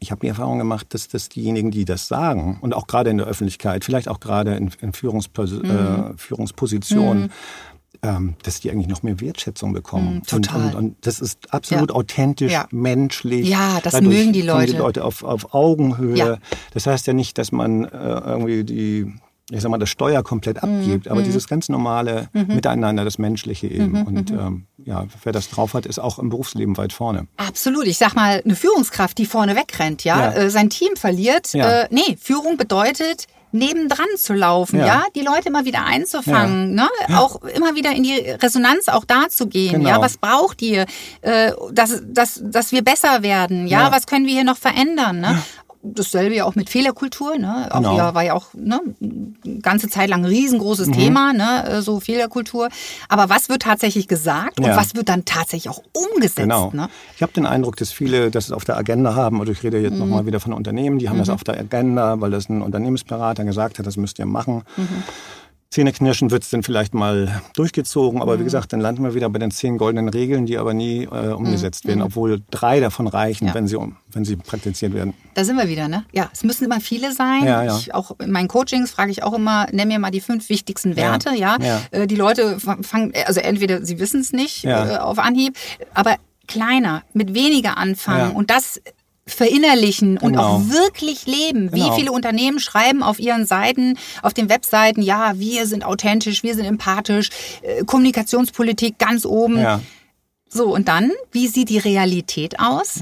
[0.00, 3.18] Ich habe die Erfahrung gemacht, dass, dass diejenigen, die das sagen und auch gerade in
[3.18, 4.92] der Öffentlichkeit, vielleicht auch gerade in, in
[5.34, 5.70] Führungspos Mhm.
[5.70, 7.32] äh, Führungspositionen,
[8.02, 10.22] ähm, dass die eigentlich noch mehr Wertschätzung bekommen.
[10.26, 10.60] total.
[10.60, 11.96] Und, und, und das ist absolut Ja.
[11.96, 12.66] authentisch, Ja.
[12.70, 13.48] menschlich.
[13.48, 14.78] Ja, das Dadurch mögen die kommen die Leute.
[14.78, 16.16] Leute auf, auf Augenhöhe.
[16.16, 16.36] Ja.
[16.74, 19.12] Das heißt ja nicht, dass man äh, irgendwie die
[19.50, 20.68] ich sag mal, das Steuer komplett Mhm.
[20.80, 23.92] abgibt, aber dieses ganz normale Miteinander, das Menschliche eben.
[23.92, 24.02] Mhm.
[24.02, 27.28] Und ähm, ja, wer das drauf hat, ist auch im Berufsleben weit vorne.
[27.38, 27.86] Absolut.
[27.86, 30.32] Ich sag mal, eine Führungskraft, die vorne wegrennt, ja.
[30.34, 31.54] Äh, sein Team verliert.
[31.54, 35.02] Äh, nee, Führung bedeutet, nebendran zu laufen, ja, Ja.
[35.14, 36.88] die Leute immer wieder einzufangen, ne?
[37.16, 39.88] auch immer wieder in die Resonanz auch da zu gehen, Genau.
[39.88, 40.86] ja, was braucht ihr,
[41.22, 43.92] äh, dass, dass, dass wir besser werden, ja, Ja.
[43.92, 45.42] was können wir hier noch verändern, ne?
[45.82, 47.68] Dasselbe ja auch mit Fehlerkultur, ne?
[47.70, 47.96] Auch Genau.
[47.96, 50.92] ja, war ja auch ne, eine ganze Zeit lang ein riesengroßes Mhm.
[50.92, 51.68] Thema, ne?
[51.68, 52.68] äh, so Fehlerkultur.
[53.08, 54.76] Aber was wird tatsächlich gesagt und Ja.
[54.76, 56.36] was wird dann tatsächlich auch umgesetzt?
[56.36, 56.70] Genau.
[56.74, 56.88] Ne?
[57.14, 59.92] Ich habe den Eindruck, dass viele das auf der Agenda haben, oder ich rede jetzt
[59.92, 59.98] Mhm.
[60.00, 63.78] nochmal wieder von Unternehmen, die haben das auf der Agenda, weil das ein Unternehmensberater gesagt
[63.78, 64.62] hat, das müsst ihr machen.
[64.76, 64.88] Mhm.
[65.70, 68.44] Zähneknirschen wird es dann vielleicht mal durchgezogen, aber wie Mhm.
[68.46, 71.86] gesagt, dann landen wir wieder bei den zehn goldenen Regeln, die aber nie äh, umgesetzt
[71.86, 73.48] werden, obwohl drei davon reichen, Mhm.
[73.48, 73.54] Ja.
[73.54, 75.12] wenn, sie, um- wenn sie praktiziert werden.
[75.34, 76.04] Da sind wir wieder, ne?
[76.12, 77.44] Ja, es müssen immer viele sein.
[77.44, 77.76] Ja, ja.
[77.76, 80.96] Ich, auch in meinen Coachings frage ich auch immer, nenn mir mal die fünf wichtigsten
[80.96, 81.58] Werte, ja.
[81.60, 81.80] Ja.
[81.90, 85.54] Äh, Die Leute fangen, also entweder sie wissen es nicht äh, auf Anhieb,
[85.92, 88.80] aber kleiner, mit weniger anfangen und das
[89.28, 90.44] verinnerlichen und Genau.
[90.56, 91.72] auch wirklich leben.
[91.72, 91.94] Wie Genau.
[91.94, 96.64] viele Unternehmen schreiben auf ihren Seiten, auf den Webseiten, ja, wir sind authentisch, wir sind
[96.64, 97.30] empathisch,
[97.62, 99.58] äh, Kommunikationspolitik ganz oben.
[99.60, 99.80] Ja.
[100.48, 103.00] So, und dann, wie sieht die Realität aus?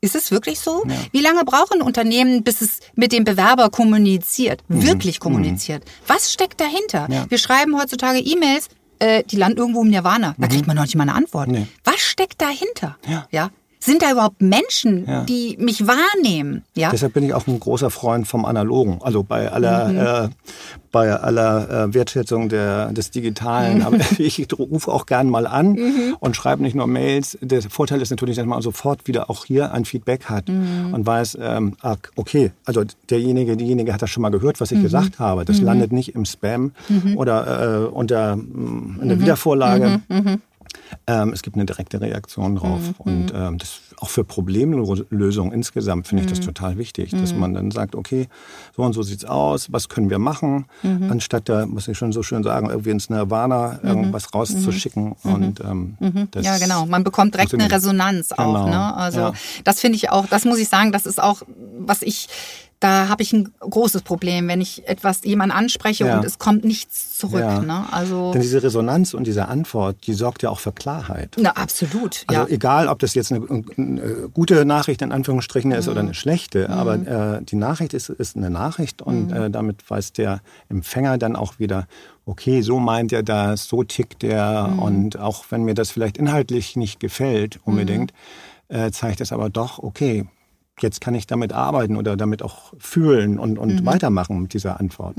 [0.00, 0.84] Ist es wirklich so?
[1.10, 5.82] Wie lange brauchen Unternehmen, bis es mit dem Bewerber kommuniziert, wirklich kommuniziert?
[6.06, 7.08] Was steckt dahinter?
[7.10, 7.26] Ja.
[7.28, 8.68] Wir schreiben heutzutage E-Mails,
[9.00, 10.34] äh, die landen irgendwo im Nirvana.
[10.38, 11.48] Da kriegt man noch nicht mal eine Antwort.
[11.48, 11.66] Nee.
[11.84, 12.96] Was steckt dahinter?
[13.08, 13.26] Ja.
[13.30, 13.50] ja?
[13.86, 15.22] Sind da überhaupt Menschen, Ja.
[15.24, 16.64] die mich wahrnehmen?
[16.74, 16.90] Ja.
[16.90, 18.98] Deshalb bin ich auch ein großer Freund vom Analogen.
[19.00, 19.98] Also bei aller, Mhm.
[19.98, 20.28] äh,
[20.90, 23.82] bei aller äh, Wertschätzung der, des Digitalen.
[23.82, 26.16] Aber ich rufe auch gern mal an Mhm.
[26.18, 27.38] und schreibe nicht nur Mails.
[27.40, 30.92] Der Vorteil ist natürlich, dass man sofort wieder auch hier ein Feedback hat Mhm.
[30.92, 34.60] und weiß, ähm, ah, okay, also derjenige, diejenige hat das schon mal gehört, Mhm.
[34.60, 35.44] was ich gesagt habe.
[35.44, 36.72] Das landet nicht im Spam
[37.14, 39.22] oder äh, unter mm, in der Mhm.
[39.22, 40.00] Wiedervorlage.
[41.06, 42.80] Ähm, es gibt eine direkte Reaktion drauf.
[42.80, 42.94] Mhm.
[42.98, 46.34] Und ähm, das auch für Problemlösungen insgesamt finde ich Mhm.
[46.36, 48.28] das total wichtig, dass man dann sagt, okay,
[48.76, 51.10] so und so sieht's aus, was können wir machen, Mhm.
[51.10, 55.12] anstatt da, muss ich schon so schön sagen, irgendwie ins Nirvana irgendwas rauszuschicken.
[55.22, 56.28] Und ähm, das Mhm.
[56.42, 56.86] Ja, genau.
[56.86, 57.70] Man bekommt direkt eine.
[57.70, 58.36] Resonanz auch.
[58.36, 58.68] Genau.
[58.68, 58.94] Ne?
[58.96, 59.32] Also Ja.
[59.64, 61.42] das finde ich auch, das muss ich sagen, das ist auch,
[61.78, 62.28] was ich,
[62.78, 66.18] da habe ich ein großes Problem, wenn ich etwas jemand anspreche Ja.
[66.18, 67.40] und es kommt nichts zurück.
[67.40, 67.60] Ja.
[67.62, 67.86] Ne?
[67.90, 71.34] Also Denn diese Resonanz und diese Antwort, die sorgt ja auch für Klarheit.
[71.38, 72.24] na, absolut.
[72.26, 72.46] Also ja.
[72.48, 73.46] egal, ob das jetzt eine,
[73.78, 75.92] eine gute Nachricht in Anführungsstrichen ist Mhm.
[75.92, 76.94] oder eine schlechte, aber
[77.38, 79.36] äh, die Nachricht ist, ist eine Nachricht und Mhm.
[79.36, 81.86] äh, damit weiß der Empfänger dann auch wieder,
[82.26, 84.78] okay, so meint er das, so tickt er Mhm.
[84.80, 88.12] und auch wenn mir das vielleicht inhaltlich nicht gefällt unbedingt,
[88.68, 88.76] Mhm.
[88.76, 90.26] äh, zeigt das aber doch, okay,
[90.80, 93.86] jetzt kann ich damit arbeiten oder damit auch fühlen und, und Mhm.
[93.86, 95.16] weitermachen mit dieser Antwort.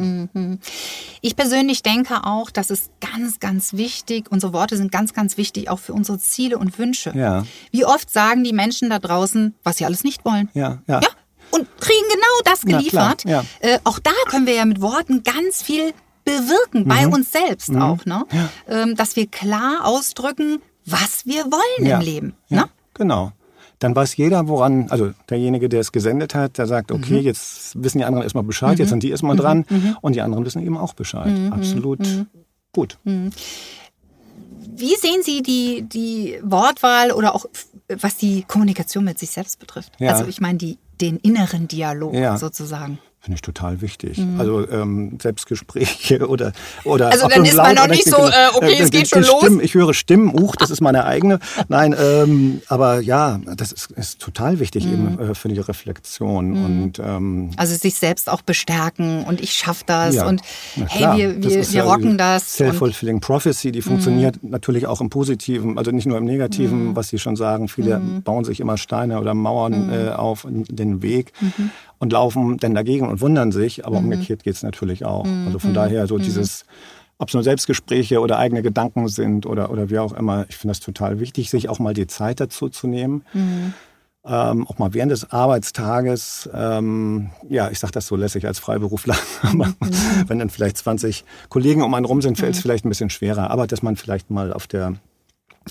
[1.22, 4.30] Ich persönlich denke auch, das ist ganz, ganz wichtig.
[4.32, 7.12] Unsere Worte sind ganz, ganz wichtig, auch für unsere Ziele und Wünsche.
[7.16, 7.44] Ja.
[7.72, 10.50] Wie oft sagen die Menschen da draußen, was sie alles nicht wollen?
[10.54, 11.00] Ja, ja.
[11.02, 11.10] Ja,
[11.52, 13.22] und kriegen genau das geliefert.
[13.24, 13.68] klar, ja.
[13.68, 15.94] äh, auch da können wir ja mit Worten ganz viel
[16.24, 17.14] bewirken, bei Mhm.
[17.14, 18.26] uns selbst auch, ne?
[18.68, 22.34] Ähm, dass wir klar ausdrücken, was wir wollen im Leben.
[22.50, 22.70] Ja, Ne?
[22.94, 23.32] genau.
[23.80, 26.96] Dann weiß jeder, woran, also derjenige, der es gesendet hat, der sagt, Mhm.
[26.98, 29.66] okay, jetzt wissen die anderen erstmal Bescheid, jetzt sind die erstmal dran
[30.02, 31.32] und die anderen wissen eben auch Bescheid.
[31.38, 31.54] Mhm.
[31.54, 32.00] Absolut
[32.74, 32.98] gut.
[33.04, 37.46] Wie sehen Sie die, die Wortwahl oder auch
[37.88, 39.94] was die Kommunikation mit sich selbst betrifft?
[40.00, 40.12] Ja.
[40.12, 42.38] Also ich meine die, den inneren Dialog Ja.
[42.38, 43.00] sozusagen.
[43.28, 44.22] Finde ich total wichtig.
[44.38, 46.54] Also ähm, Selbstgespräche oder
[46.86, 47.12] oder Mhm.
[47.12, 49.28] Also dann ist man noch nicht ich- so, äh, okay, es die- geht schon die
[49.28, 49.42] los.
[49.42, 51.40] Stimmen, ich höre Stimmen, uch, das ist meine eigene.
[51.68, 54.94] Nein, ähm, aber ja, das ist, ist total wichtig Mhm.
[54.94, 59.84] eben äh, für die Reflexion und ähm, Also sich selbst auch bestärken und ich schaff
[59.84, 60.42] das Ja, und
[60.88, 62.44] hey, wir, wir, wir ja rocken die das.
[62.58, 62.64] Mhm.
[62.66, 66.96] Self-fulfilling Prophecy, die funktioniert natürlich auch im Positiven, also nicht nur im Negativen, Mhm.
[66.96, 67.68] was Sie schon sagen.
[67.68, 69.94] Viele bauen sich immer Steine oder Mauern Mhm.
[69.94, 71.34] äh, auf den Weg
[72.00, 74.06] und laufen dann dagegen und wundern sich, aber Mhm.
[74.06, 75.26] umgekehrt geht es natürlich auch.
[75.46, 76.66] Also von daher so dieses,
[77.18, 80.72] ob es nur Selbstgespräche oder eigene Gedanken sind oder, oder wie auch immer, ich finde
[80.72, 83.24] das total wichtig, sich auch mal die Zeit dazu zu nehmen.
[83.34, 83.74] Mhm.
[84.30, 89.16] Ähm, auch mal während des Arbeitstages, ähm, ja, ich sage das so lässig als Freiberufler,
[89.42, 89.74] aber
[90.28, 93.50] wenn dann vielleicht 20 Kollegen um einen rum sind, fällt es vielleicht ein bisschen schwerer.
[93.52, 94.96] Aber dass man vielleicht mal auf der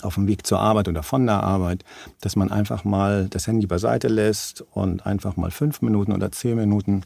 [0.05, 1.85] auf dem Weg zur Arbeit oder von der Arbeit,
[2.21, 6.57] dass man einfach mal das Handy beiseite lässt und einfach mal fünf Minuten oder zehn
[6.57, 7.03] Minuten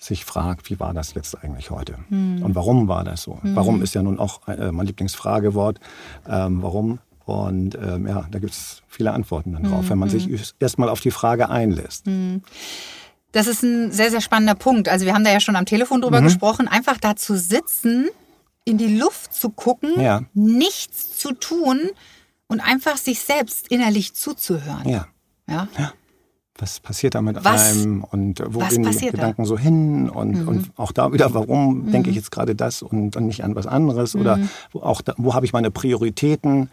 [0.00, 1.96] sich fragt, wie war das jetzt eigentlich heute?
[2.10, 3.40] Und warum war das so?
[3.42, 5.80] Warum ist ja nun auch äh, mein Lieblingsfragewort.
[6.28, 7.00] Ähm, warum?
[7.24, 10.28] Und ähm, ja, da gibt es viele Antworten dann drauf, wenn man sich
[10.60, 12.04] erstmal auf die Frage einlässt.
[13.32, 14.88] Das ist ein sehr, sehr spannender Punkt.
[14.88, 16.02] Also wir haben da ja schon am Telefon Mhm.
[16.02, 18.08] drüber gesprochen, einfach da zu sitzen,
[18.64, 20.22] in die Luft zu gucken, Ja.
[20.32, 21.80] nichts zu tun
[22.48, 24.88] und einfach sich selbst innerlich zuzuhören.
[24.88, 25.06] Ja.
[25.48, 25.68] Ja?
[26.60, 29.18] was passiert da mit Was- einem und wo gehen die passiert da?
[29.18, 29.20] Mhm.
[29.20, 33.14] Gedanken so hin und, und auch da wieder, warum denke ich jetzt gerade das und,
[33.14, 34.48] und nicht an was anderes oder Mhm.
[34.72, 36.68] wo, auch da, wo habe ich meine Prioritäten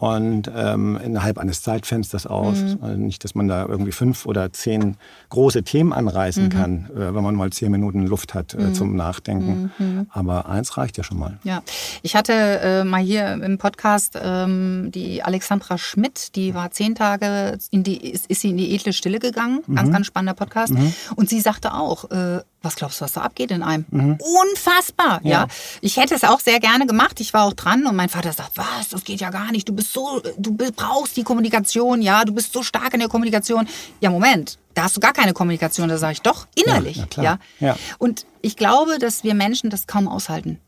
[0.00, 2.56] und ähm, innerhalb eines Zeitfensters aus.
[2.58, 2.78] Mhm.
[2.80, 4.96] Also nicht, dass man da irgendwie fünf oder zehn
[5.28, 6.48] große Themen anreißen Mhm.
[6.48, 9.70] kann, äh, wenn man mal zehn Minuten Luft hat äh, zum Nachdenken.
[9.78, 10.06] Mhm.
[10.10, 11.38] Aber eins reicht ja schon mal.
[11.44, 11.62] Ja,
[12.00, 17.58] ich hatte äh, mal hier im Podcast ähm, die Alexandra Schmidt, die war zehn Tage,
[17.70, 19.60] in die, ist, ist sie in die edle Stille gegangen.
[19.74, 20.72] Ganz, ganz spannender Podcast.
[21.14, 23.84] Und sie sagte auch, äh, was glaubst du, was da abgeht in einem?
[24.18, 25.30] Unfassbar, ja.
[25.30, 25.46] Ja.
[25.80, 27.20] Ich hätte es auch sehr gerne gemacht.
[27.20, 29.68] Ich war auch dran und mein Vater sagt, was, das geht ja gar nicht.
[29.68, 33.66] Du bist so, du brauchst die Kommunikation, ja, du bist so stark in der Kommunikation.
[34.00, 35.88] Ja, Moment, da hast du gar keine Kommunikation.
[35.88, 37.38] Da sage ich doch innerlich, Ja, ja.
[37.60, 37.76] Ja.
[37.98, 40.60] Und ich glaube, dass wir Menschen das kaum aushalten.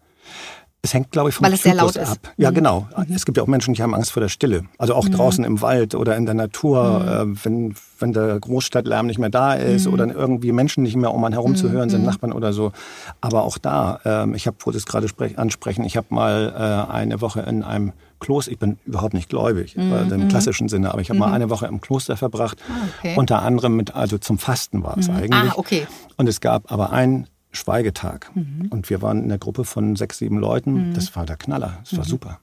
[0.84, 2.10] Es hängt, glaube ich, vom Weil es sehr Typus laut ist.
[2.10, 2.32] ab.
[2.36, 2.54] Ja, Mhm.
[2.56, 2.88] genau.
[3.14, 4.64] Es gibt ja auch Menschen, die haben Angst vor der Stille.
[4.78, 7.35] Also auch draußen im Wald oder in der Natur, Mhm.
[7.35, 11.22] äh, wenn, wenn der Großstadtlärm nicht mehr da ist oder irgendwie Menschen nicht mehr um
[11.24, 11.90] einen herum zu hören Mhm.
[11.90, 12.72] sind, Nachbarn oder so.
[13.20, 16.52] Aber auch da, ähm, ich habe, wo das gerade sprech, ansprechen, ich habe mal
[16.88, 19.92] äh, eine Woche in einem Kloster, ich bin überhaupt nicht gläubig Mhm.
[19.92, 22.58] äh, im klassischen Sinne, aber ich habe mal eine Woche im Kloster verbracht.
[22.98, 23.14] okay.
[23.16, 25.52] Unter anderem mit, also zum Fasten war es eigentlich.
[25.52, 25.87] Ah, okay.
[26.16, 28.31] Und es gab aber einen Schweigetag.
[28.35, 28.69] Mhm.
[28.71, 30.94] Und wir waren in der Gruppe von sechs, sieben Leuten.
[30.94, 31.79] Das war der Knaller.
[31.83, 31.96] Das Mhm.
[31.98, 32.40] war super.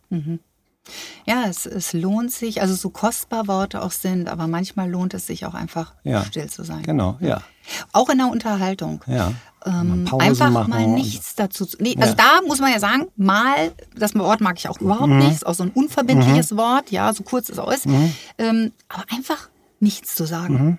[1.28, 5.28] Ja, es, es lohnt sich, also so kostbar Worte auch sind, aber manchmal lohnt es
[5.28, 6.24] sich auch einfach Ja.
[6.26, 6.82] still zu sein.
[6.82, 7.42] Genau, ja.
[7.92, 9.04] Auch in der Unterhaltung.
[9.06, 9.34] Ja.
[9.66, 11.66] Ähm, einfach mal nichts dazu.
[11.66, 15.10] zu- Nee, also da muss man ja sagen, mal, das Wort mag ich auch überhaupt
[15.12, 15.18] Mhm.
[15.20, 17.86] nicht, ist auch so ein unverbindliches Wort, ja, so kurz es auch ist.
[18.40, 19.50] Ähm, aber einfach
[19.80, 20.54] nichts zu sagen.
[20.54, 20.78] Mhm.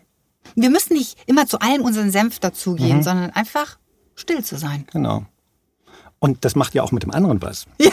[0.56, 3.78] Wir müssen nicht immer zu allem unseren Senf dazugeben, sondern einfach
[4.20, 4.86] still zu sein.
[4.92, 5.24] Genau.
[6.18, 7.66] Und das macht ja auch mit dem anderen was.
[7.80, 7.90] Ja.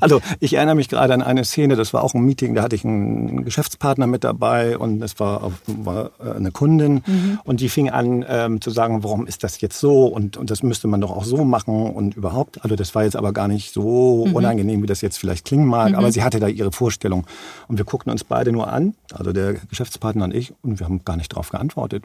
[0.00, 2.76] Also ich erinnere mich gerade an eine Szene, das war auch ein Meeting, da hatte
[2.76, 7.02] ich einen Geschäftspartner mit dabei und das war, auch, war äh, eine Kundin.
[7.44, 10.06] Und die fing an ähm, zu sagen, warum ist das jetzt so?
[10.06, 12.62] Und, und das müsste man doch auch so machen und überhaupt.
[12.62, 15.94] Also das war jetzt aber gar nicht so unangenehm, wie das jetzt vielleicht klingen mag,
[15.94, 17.26] aber sie hatte da ihre Vorstellung.
[17.68, 21.04] Und wir guckten uns beide nur an, also der Geschäftspartner und ich und wir haben
[21.04, 22.04] gar nicht darauf geantwortet.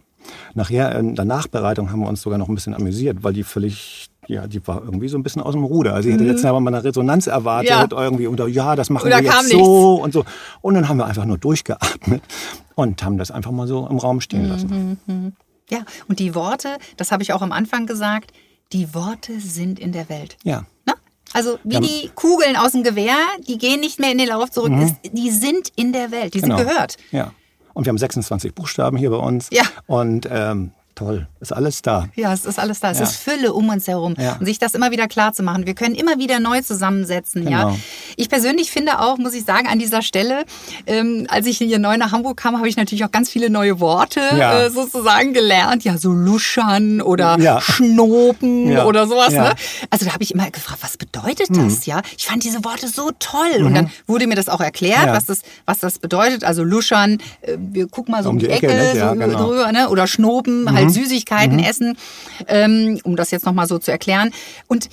[0.54, 4.10] Nachher in der Nachbereitung haben wir uns sogar noch ein bisschen amüsiert, weil die völlig
[4.28, 5.93] ja, die war irgendwie so ein bisschen aus dem Ruder.
[5.93, 7.88] Also ich hätte jetzt aber mal eine Resonanz erwartet, Ja.
[7.91, 10.24] irgendwie, oder ja, das machen Oder wir jetzt so und so.
[10.61, 12.21] Und dann haben wir einfach nur durchgeatmet
[12.76, 15.34] und haben das einfach mal so im Raum stehen lassen.
[15.69, 18.32] Ja, und die Worte, das habe ich auch am Anfang gesagt,
[18.71, 20.38] die Worte sind in der Welt.
[20.43, 20.65] Ja.
[20.86, 20.93] Ne?
[21.34, 23.15] Also wie die Kugeln aus dem Gewehr,
[23.47, 26.39] die gehen nicht mehr in den Lauf zurück, ist, die sind in der Welt, die
[26.39, 26.43] Mhm.
[26.43, 26.57] Genau.
[26.57, 26.97] sind gehört.
[27.11, 27.32] Ja.
[27.74, 29.49] Und wir haben 26 Buchstaben hier bei uns.
[29.51, 29.63] Ja.
[29.88, 32.08] Und ähm, toll, ist alles da.
[32.16, 32.91] Ja, es ist alles da.
[32.91, 33.06] Es Ja.
[33.06, 34.16] ist Fülle um uns herum.
[34.18, 34.38] Ja.
[34.39, 35.66] Und sich das immer wieder klar zu machen.
[35.66, 37.48] Wir können immer wieder neu zusammensetzen.
[37.48, 37.64] Ja.
[37.66, 37.80] Genau.
[38.16, 40.46] Ich persönlich finde auch, muss ich sagen, an dieser Stelle,
[40.86, 43.80] ähm, als ich hier neu nach Hamburg kam, habe ich natürlich auch ganz viele neue
[43.80, 44.64] Worte Ja.
[44.66, 45.84] äh, sozusagen gelernt.
[45.84, 47.60] Ja, so luschern oder Ja.
[47.62, 48.86] schnopen Ja.
[48.86, 49.34] oder sowas.
[49.34, 49.50] Ja.
[49.50, 49.54] Ne?
[49.89, 51.86] Also da habe ich immer gefragt, was bedeutet das?
[51.86, 53.64] Ja, ich fand diese Worte so toll.
[53.64, 55.08] Und dann wurde mir das auch erklärt, Mhm.
[55.08, 55.14] Ja.
[55.16, 56.44] was das, was das bedeutet.
[56.44, 58.98] Also luschern, äh, wir gucken mal so um, die, Ecke, Ecke, ne?
[59.00, 59.48] Ja, so genau.
[59.48, 59.89] drüber, ne?
[59.89, 61.98] oder schnopen, halt Süßigkeiten essen,
[62.48, 64.32] ähm, um das jetzt nochmal so zu erklären.
[64.68, 64.90] Und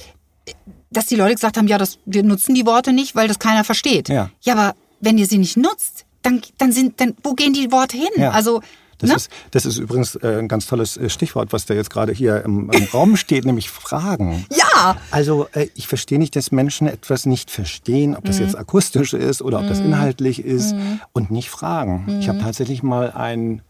[0.47, 0.53] äh,
[0.93, 3.63] dass die Leute gesagt haben, ja, das, wir nutzen die Worte nicht, weil das keiner
[3.65, 4.09] versteht.
[4.09, 4.31] Ja.
[4.41, 7.97] ja aber wenn ihr sie nicht nutzt, dann, dann sind, dann, wo gehen die Worte
[7.97, 8.09] hin?
[8.17, 8.31] Ja.
[8.33, 8.61] Also,
[8.99, 9.17] Das, ne?
[9.17, 12.45] ist, das ist übrigens äh, ein ganz tolles äh, Stichwort, was da jetzt gerade hier
[12.45, 14.45] im, im Raum steht, nämlich Fragen.
[14.51, 18.45] ja, Also ich verstehe nicht, dass Menschen etwas nicht verstehen, ob das Mhm.
[18.47, 20.75] jetzt akustisch ist oder ob das inhaltlich ist
[21.13, 22.19] und nicht fragen.
[22.21, 22.31] Ich Mhm.
[22.31, 23.63] habe tatsächlich mal einen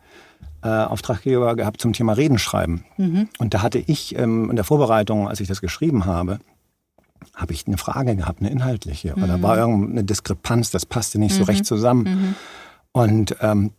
[0.62, 2.84] äh, Auftraggeber gehabt zum Thema Redenschreiben.
[2.96, 3.28] Mhm.
[3.38, 6.38] Und da hatte ich ähm, in der Vorbereitung, als ich das geschrieben habe,
[7.34, 9.14] habe ich eine Frage gehabt, eine inhaltliche.
[9.14, 9.42] Oder Mhm.
[9.42, 12.04] war irgendeine Diskrepanz, das passte nicht so recht zusammen.
[12.04, 12.34] Mhm.
[12.92, 13.72] Und ähm,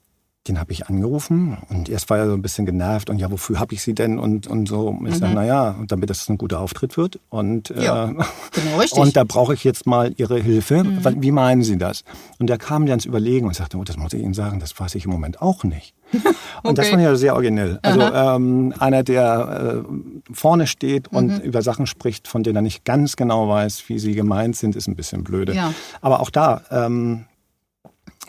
[0.48, 3.60] den habe ich angerufen und erst war er so ein bisschen genervt und ja, wofür
[3.60, 4.88] habe ich sie denn und, und so.
[4.88, 7.20] Und ich sage, naja, damit das ein guter Auftritt wird.
[7.30, 7.82] Und, Mhm.
[7.82, 8.14] Ja, äh,
[8.54, 8.98] genau richtig.
[9.00, 10.84] und da brauche ich jetzt mal Ihre Hilfe.
[10.84, 11.22] Mhm.
[11.22, 12.04] Wie meinen Sie das?
[12.40, 14.78] Und er kam dann ins Überlegen und sagte, oh, das muss ich Ihnen sagen, das
[14.80, 15.94] weiß ich im Moment auch nicht.
[16.64, 16.90] Und das Okay.
[16.92, 17.80] fand ich ja sehr originell.
[17.84, 21.40] Also ähm, einer, der äh, vorne steht und Mhm.
[21.42, 24.88] über Sachen spricht, von denen er nicht ganz genau weiß, wie sie gemeint sind, ist
[24.88, 25.54] ein bisschen blöde.
[25.56, 25.74] Ja.
[26.02, 27.26] Aber auch da, ähm,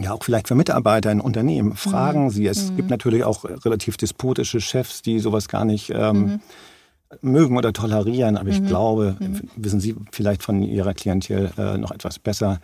[0.00, 2.46] ja, auch vielleicht für Mitarbeiter in Unternehmen, fragen Sie.
[2.46, 6.40] Es gibt natürlich auch relativ despotische Chefs, die sowas gar nicht ähm,
[7.20, 8.38] mögen oder tolerieren.
[8.38, 9.16] Aber ich glaube,
[9.56, 12.60] wissen Sie vielleicht von Ihrer Klientel äh, noch etwas besser.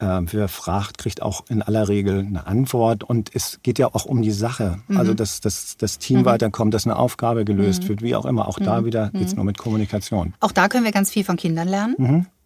[0.00, 3.04] Äh, wer fragt, kriegt auch in aller Regel eine Antwort.
[3.04, 4.78] Und es geht ja auch um die Sache.
[4.96, 8.48] Also, dass, dass das Team weiterkommt, dass eine Aufgabe gelöst wird, wie auch immer.
[8.48, 10.34] Auch da wieder geht es nur mit Kommunikation.
[10.40, 11.94] Auch da können wir ganz viel von Kindern lernen.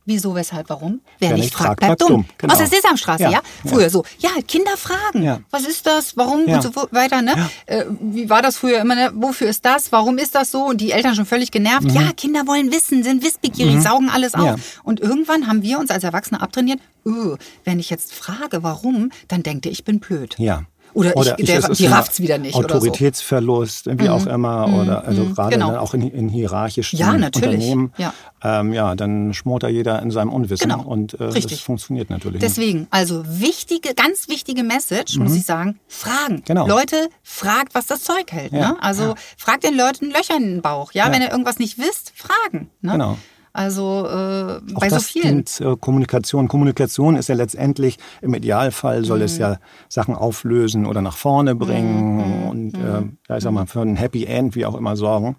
[0.09, 1.01] Wieso, weshalb, warum?
[1.19, 2.25] Wer, Wer nicht fragt, bleibt dumm.
[2.39, 2.53] Genau.
[2.53, 3.31] Aus der Sesamstraße, ja?
[3.31, 3.91] Ja, Früher ja.
[3.91, 4.05] so.
[4.19, 5.25] Ja, Kinder fragen.
[5.25, 5.41] Ja.
[5.51, 6.17] Was ist das?
[6.17, 6.45] Warum?
[6.45, 7.51] Und so weiter, ne?
[7.67, 9.11] Äh, wie war das früher immer, ne?
[9.15, 9.91] Wofür ist das?
[9.91, 10.65] Warum ist das so?
[10.67, 11.91] Und die Eltern schon völlig genervt.
[11.91, 14.57] Ja, Kinder wollen wissen, sind wissbegierig, saugen alles auf.
[14.57, 14.63] Mhm.
[14.85, 19.43] Und irgendwann haben wir uns als Erwachsene abtrainiert, öh, wenn ich jetzt frage, warum, dann
[19.43, 20.37] denkt er, ich bin blöd.
[20.39, 20.63] Ja.
[20.97, 22.75] Oder ich- der- die rafft's wieder nicht oder so.
[22.77, 25.77] Autoritätsverlust, wie auch immer, oder also gerade genau.
[25.77, 27.55] auch in, in hierarchischen Ja, natürlich.
[27.55, 27.93] Unternehmen.
[27.99, 28.13] Ja.
[28.43, 30.83] Ähm, ja, dann schmort da jeder in seinem Unwissen Genau.
[30.83, 31.63] und äh, das Richtig.
[31.65, 32.41] funktioniert natürlich.
[32.41, 32.57] nicht.
[32.57, 36.37] Deswegen, also wichtige, ganz wichtige Message, muss ich sagen, Fragen.
[36.37, 36.43] Mhm.
[36.47, 36.67] Genau.
[36.67, 38.53] Leute, fragt, was das Zeug hält.
[38.53, 38.77] Ja, Ne?
[38.83, 40.93] Also fragt den Leuten Löcher in den Bauch.
[40.93, 41.13] Ja, Ja.
[41.13, 42.71] wenn ihr irgendwas nicht wisst, fragen.
[42.81, 42.93] Ne?
[42.93, 43.19] Genau.
[43.57, 45.45] Also äh, Auch bei so vielen.
[45.45, 46.47] dient äh, Kommunikation.
[46.47, 49.57] Kommunikation ist ja letztendlich, im Idealfall soll es ja
[49.89, 54.25] Sachen auflösen oder nach vorne bringen und äh, ja, ich sag mal, für ein Happy
[54.27, 55.37] End, wie auch immer, sorgen.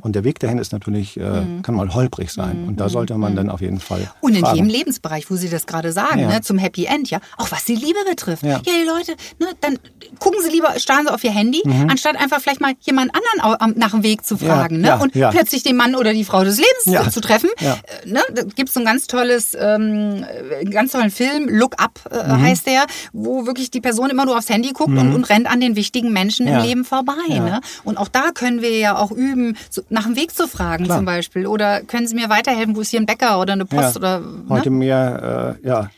[0.00, 2.64] Und der Weg dahin ist natürlich, äh, kann mal holprig sein.
[2.66, 4.56] Und da sollte man dann auf jeden Fall Und in fragen.
[4.56, 6.28] jedem Lebensbereich, wo Sie das gerade sagen, Ja.
[6.28, 8.42] ne, zum Happy End, ja, auch was die Liebe betrifft.
[8.42, 8.50] Ja.
[8.52, 9.78] Ja, die Leute, ne, dann
[10.18, 13.92] gucken Sie lieber, starren Sie auf Ihr Handy, anstatt einfach vielleicht mal jemand anderen nach
[13.92, 14.84] dem Weg zu fragen, Mhm.
[14.84, 15.30] Ja, ne, ja, und ja.
[15.30, 17.08] plötzlich den Mann oder die Frau des Lebens Ja.
[17.10, 17.48] zu treffen.
[17.60, 17.74] Ja.
[17.74, 20.24] Äh, Ne, da gibt's so ein ganz tolles, ähm,
[20.60, 22.42] äh, ganz tollen Film, Look Up äh, Mhm.
[22.42, 25.60] heißt der, wo wirklich die Person immer nur aufs Handy guckt und, und rennt an
[25.60, 26.58] den wichtigen Menschen Ja.
[26.58, 27.12] im Leben vorbei.
[27.28, 27.40] Ja.
[27.40, 27.60] Ne?
[27.84, 30.98] Und auch da können wir ja auch üben, so nach dem Weg zu fragen Klar.
[30.98, 31.46] zum Beispiel.
[31.46, 34.44] Oder können Sie mir weiterhelfen, wo ist hier ein Bäcker oder eine Post oder ne?
[34.48, 35.90] heute mehr äh, ja,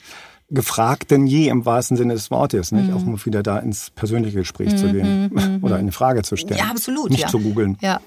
[0.55, 2.89] gefragt denn je im wahrsten Sinne des Wortes, nicht?
[2.89, 2.95] Mhm.
[2.97, 5.31] Auch mal wieder da ins persönliche Gespräch zu gehen
[5.63, 6.59] oder eine Frage zu stellen.
[6.59, 7.11] Ja, absolut.
[7.11, 7.29] Nicht ja.
[7.29, 7.77] zu googeln.
[7.81, 8.01] Ja.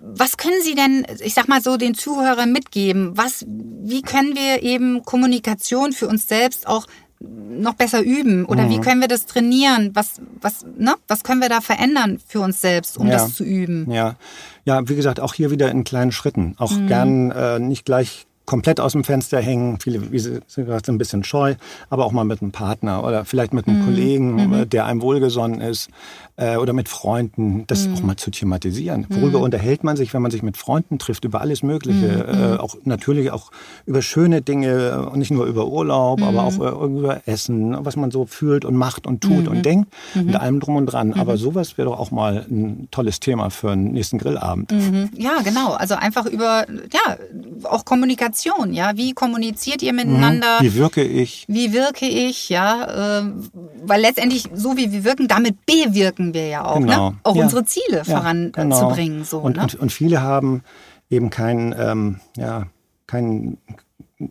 [0.00, 3.12] Was können Sie denn, ich sag mal so, den Zuhörern mitgeben?
[3.16, 6.86] Was, wie können wir eben Kommunikation für uns selbst auch
[7.22, 8.46] noch besser üben?
[8.46, 8.70] Oder Mhm.
[8.70, 9.90] wie können wir das trainieren?
[9.92, 10.94] Was, was, ne?
[11.06, 13.12] was können wir da verändern für uns selbst, um Ja.
[13.14, 13.90] das zu üben?
[13.90, 14.16] Ja,
[14.64, 16.54] ja, wie gesagt, auch hier wieder in kleinen Schritten.
[16.58, 16.86] Auch Mhm.
[16.86, 19.78] gern äh, nicht gleich komplett aus dem Fenster hängen.
[19.80, 21.54] Viele, wie Sie gesagt haben, ein bisschen scheu,
[21.88, 23.74] aber auch mal mit einem Partner oder vielleicht mit Mhm.
[23.74, 25.88] einem Kollegen, äh, der einem wohlgesonnen ist
[26.36, 27.94] äh, oder mit Freunden, das Mhm.
[27.94, 29.06] auch mal zu thematisieren.
[29.10, 32.54] Worüber unterhält man sich, wenn man sich mit Freunden trifft, über alles Mögliche, Mhm.
[32.54, 33.52] äh, auch natürlich auch
[33.86, 36.26] über schöne Dinge und nicht nur über Urlaub, Mhm.
[36.26, 39.52] aber auch äh, über Essen, was man so fühlt und macht und tut Mhm.
[39.52, 41.12] und denkt, mit allem drum und dran.
[41.12, 44.72] Aber sowas wäre doch auch mal ein tolles Thema für einen nächsten Grillabend.
[44.72, 45.10] Mhm.
[45.16, 45.74] Ja, genau.
[45.74, 47.16] Also einfach über, ja,
[47.64, 48.96] auch Kommunikation, ja.
[48.96, 50.58] Wie kommuniziert ihr miteinander?
[50.60, 51.44] Wie wirke ich?
[51.48, 53.18] Wie wirke ich, ja?
[53.20, 53.48] ähm,
[53.82, 57.10] Weil letztendlich, so wie wir wirken, damit bewirken wir ja auch, Genau.
[57.10, 57.16] ne?
[57.22, 57.44] Auch Ja.
[57.44, 58.50] unsere Ziele Ja, genau.
[58.52, 59.24] voranzubringen.
[59.24, 59.62] So, und, ne?
[59.62, 60.62] und, und viele haben
[61.08, 62.66] eben kein, ähm, ja,
[63.06, 63.58] kein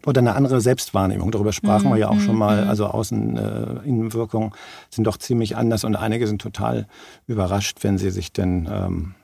[0.05, 1.31] oder eine andere Selbstwahrnehmung.
[1.31, 2.65] Darüber sprachen wir ja auch schon mal.
[2.65, 4.53] Also Außen, äh, Innenwirkung
[4.91, 6.85] sind doch ziemlich anders und einige sind total
[7.25, 9.15] überrascht, wenn sie sich denn ähm,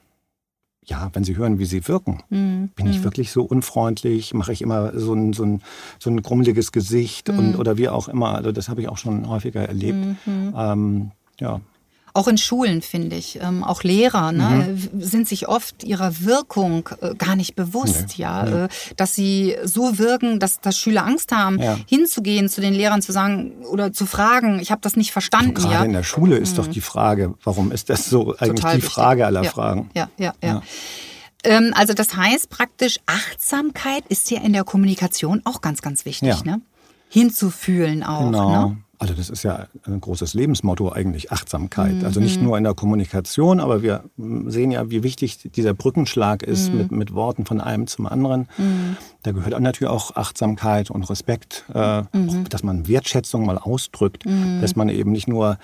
[0.86, 2.23] ja, wenn sie hören, wie sie wirken.
[2.29, 2.69] Mhm.
[2.75, 4.33] Bin ich wirklich so unfreundlich?
[4.33, 5.61] Mache ich immer so ein, so ein,
[5.99, 8.36] so ein grummeliges Gesicht und, oder wie auch immer?
[8.36, 9.97] Also das habe ich auch schon häufiger erlebt.
[10.27, 11.61] Ähm, ja,
[12.16, 13.39] Auch in Schulen, finde ich.
[13.41, 15.01] Ähm, auch Lehrer ne, Mhm.
[15.01, 18.66] sind sich oft ihrer Wirkung äh, gar nicht bewusst, ja.
[18.66, 21.78] Äh, dass sie so wirken, dass, dass Schüler Angst haben, Ja.
[21.88, 25.74] hinzugehen zu den Lehrern, zu sagen oder zu fragen, ich habe das nicht verstanden, Gerade
[25.74, 25.84] ja.
[25.84, 28.93] in der Schule ist doch die Frage, warum ist das so eigentlich Total die wichtig.
[28.93, 29.49] Frage aller ja.
[29.51, 29.89] Fragen?
[29.93, 30.49] Ja, ja, ja.
[30.49, 30.61] Ja.
[31.43, 36.30] Ähm, also das heißt praktisch, Achtsamkeit ist ja in der Kommunikation auch ganz, ganz wichtig,
[36.30, 36.41] Ja.
[36.45, 36.61] ne?
[37.09, 38.68] Hinzufühlen auch, Genau.
[38.70, 38.78] ne?
[38.97, 42.03] Also das ist ja ein großes Lebensmotto eigentlich, Achtsamkeit.
[42.03, 42.23] Also Mhm.
[42.23, 44.03] nicht nur in der Kommunikation, aber wir
[44.47, 46.79] sehen ja, wie wichtig dieser Brückenschlag ist Mhm.
[46.79, 48.47] mit, mit Worten von einem zum anderen.
[49.23, 52.07] Da gehört natürlich auch Achtsamkeit und Respekt, äh, Mhm.
[52.29, 54.23] auch, dass man Wertschätzung mal ausdrückt,
[54.61, 55.57] dass man eben nicht nur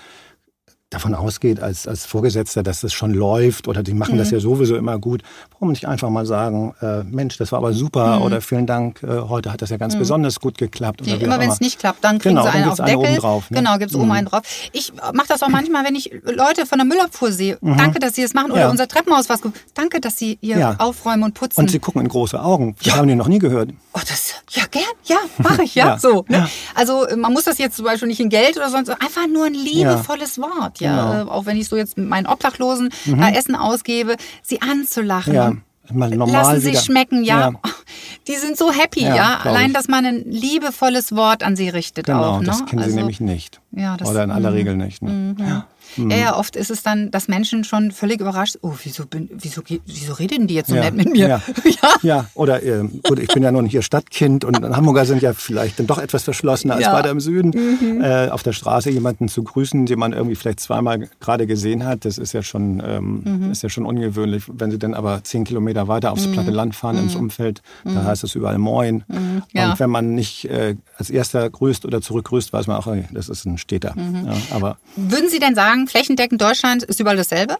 [0.92, 4.34] davon ausgeht als, als Vorgesetzter, dass es schon läuft oder die machen das Mhm.
[4.34, 5.22] ja sowieso immer gut.
[5.52, 9.06] Warum nicht einfach mal sagen, äh, Mensch, das war aber super oder vielen Dank, äh,
[9.28, 11.02] heute hat das ja ganz besonders gut geklappt.
[11.02, 11.18] Oder Mhm.
[11.18, 12.96] Die, immer wenn es nicht klappt, dann kriegen Genau, sie einen auf Deckel.
[12.96, 13.58] oben drauf, ne?
[13.58, 14.42] Genau, gibt's oben einen drauf.
[14.72, 17.58] Ich mache das auch manchmal, wenn ich Leute von der Müllabfuhr sehe.
[17.62, 18.50] Danke, dass sie es machen.
[18.52, 18.60] Oder Mhm.
[18.66, 18.70] Ja.
[18.70, 19.40] unser Treppenhaus was.
[19.40, 19.54] gut.
[19.74, 20.74] Danke, dass sie hier Ja.
[20.78, 21.60] aufräumen und putzen.
[21.60, 22.76] Und sie gucken in große Augen.
[22.84, 23.70] Das haben die noch nie gehört.
[23.94, 26.24] Oh, das, ja, gern, ja, mache ich, ja, so.
[26.28, 26.48] Ne?
[26.74, 29.46] Also äh, man muss das jetzt zum Beispiel nicht in Geld oder sonst, einfach nur
[29.46, 31.10] ein liebevolles Wort, ja.
[31.12, 31.24] Genau.
[31.24, 31.28] Mhm.
[31.28, 35.34] Äh, auch wenn ich so jetzt mit meinen Obdachlosen da Essen ausgebe, sie anzulachen.
[35.34, 35.52] Ja,
[35.92, 36.72] mal normal Lassen wieder.
[36.76, 37.50] sich schmecken, ja.
[37.50, 37.52] Ja.
[38.28, 39.40] Die sind so happy, Ja, ja.
[39.42, 42.40] Allein, dass man ein liebevolles Wort an sie richtet Genau, auch.
[42.40, 42.46] Ne?
[42.46, 43.60] das kennen sie Also- nämlich nicht.
[43.72, 44.56] Ja, das- Oder in aller mhm.
[44.56, 45.02] Regel nicht.
[45.02, 45.34] Ne?
[45.38, 45.66] Ja.
[45.96, 49.62] Ja, ja, oft ist es dann, dass Menschen schon völlig überrascht, oh, wieso, bin, wieso,
[49.86, 51.28] wieso reden die jetzt so Ja, nett mit mir?
[51.28, 51.42] Ja,
[52.02, 52.26] ja.
[52.34, 55.86] oder äh, gut, ich bin ja nun hier Stadtkind und Hamburger sind ja vielleicht dann
[55.86, 56.90] doch etwas verschlossener als Ja.
[56.90, 56.96] Mhm.
[56.96, 58.02] weiter im Süden.
[58.02, 62.04] Äh, auf der Straße jemanden zu grüßen, den man irgendwie vielleicht zweimal gerade gesehen hat,
[62.04, 63.50] das ist ja schon ähm, Mhm.
[63.52, 64.44] ist ja schon ungewöhnlich.
[64.48, 68.24] Wenn sie dann aber zehn Kilometer weiter aufs platte Land fahren ins Umfeld, da heißt
[68.24, 69.04] es überall Moin.
[69.08, 69.42] Mhm.
[69.52, 69.70] Ja.
[69.72, 73.44] Und wenn man nicht äh, als erster grüßt oder zurückgrüßt, weiß man auch, das ist
[73.44, 73.94] ein Städter.
[73.96, 74.26] Mhm.
[74.26, 77.56] Ja, aber Würden Sie denn sagen, flächendeckend Deutschland ist überall dasselbe?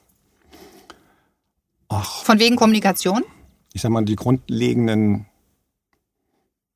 [1.89, 3.23] ach, Von wegen Kommunikation?
[3.75, 5.27] ich sag mal, die grundlegenden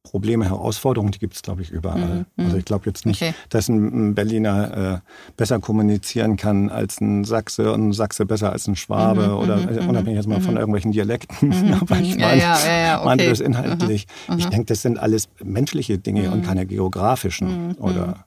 [0.03, 2.27] Probleme, Herausforderungen, die gibt es, glaube ich, überall.
[2.37, 3.35] Also ich glaube jetzt nicht, Okay.
[3.49, 8.67] dass ein, Berliner äh, besser kommunizieren kann als ein Sachse und ein Sachse besser als
[8.69, 11.53] ein Schwabe oder äh, unabhängig jetzt mal von irgendwelchen Dialekten.
[11.81, 13.29] Aber ich meine, ja, ja, ja, okay.
[13.29, 14.07] das inhaltlich.
[14.39, 18.27] Ich denke, das sind alles menschliche Dinge und keine geografischen oder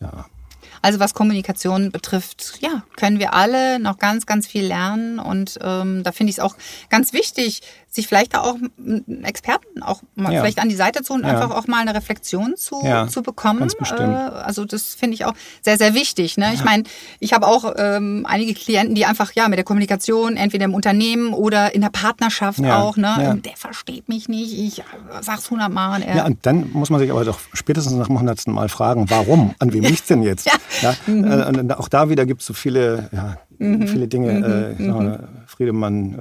[0.00, 0.26] ja.
[0.82, 5.18] Also was Kommunikation betrifft, ja, können wir alle noch ganz, ganz viel lernen.
[5.18, 6.56] Und ähm, da finde ich es auch
[6.90, 10.40] ganz wichtig, sich vielleicht auch einen Experten auch mal Ja.
[10.40, 11.30] vielleicht an die Seite zu holen, Ja.
[11.30, 13.60] einfach auch mal eine Reflexion zu, Ja, zu bekommen.
[13.60, 14.00] ganz bestimmt.
[14.14, 14.14] Äh,
[14.44, 15.32] also das finde ich auch
[15.62, 16.36] sehr, sehr wichtig.
[16.36, 16.52] Ne?
[16.54, 16.84] Ich meine,
[17.18, 21.32] ich habe auch ähm, einige Klienten, die einfach ja mit der Kommunikation, entweder im Unternehmen
[21.32, 23.14] oder in der Partnerschaft Ja, auch, ne?
[23.20, 23.34] ja.
[23.34, 24.82] Der versteht mich nicht, ich
[25.22, 25.96] sag's hundertmal.
[26.00, 28.68] und er- Ja, und dann muss man sich aber doch spätestens nach dem hundertsten Mal
[28.68, 29.54] fragen, warum?
[29.58, 30.46] An wem liegt's denn jetzt?
[30.82, 30.94] Ja.
[31.06, 31.24] Mhm.
[31.26, 33.08] Ja, äh, und auch da wieder gibt es so viele,
[33.58, 34.30] ja, viele Dinge.
[34.30, 36.14] Äh, ich sag mal, Friedemann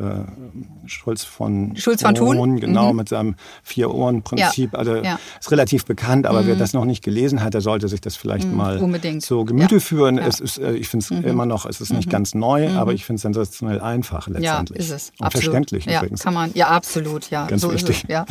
[0.85, 2.59] äh, Schulz von Schulz von Thun?
[2.59, 4.73] genau, mit seinem Vier-Ohren-Prinzip.
[4.73, 5.13] Ja, Also ja.
[5.15, 5.19] Mhm.
[5.39, 8.51] ist relativ bekannt, aber wer das noch nicht gelesen hat, der sollte sich das vielleicht
[8.51, 9.21] mal unbedingt.
[9.23, 10.15] zu Gemüte Ja, führen.
[10.17, 10.23] ja.
[10.23, 10.27] Mhm.
[10.29, 13.05] Es ist, äh, ich finde es immer noch, es ist nicht ganz neu, aber ich
[13.05, 14.79] finde es sensationell einfach Ja, letztendlich.
[14.79, 15.11] ist es.
[15.19, 15.43] Und absolut.
[15.43, 16.23] verständlich ja, übrigens.
[16.23, 17.29] Kann man, ja, absolut.
[17.29, 17.97] Ja, Ganz so wichtig.
[17.97, 18.25] Ist es, ja.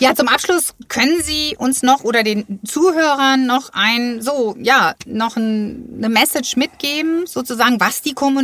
[0.00, 5.36] ja, zum Abschluss können Sie uns noch oder den Zuhörern noch ein, so, ja, noch
[5.36, 8.35] ein, eine Message mitgeben, sozusagen, was die Kommunikation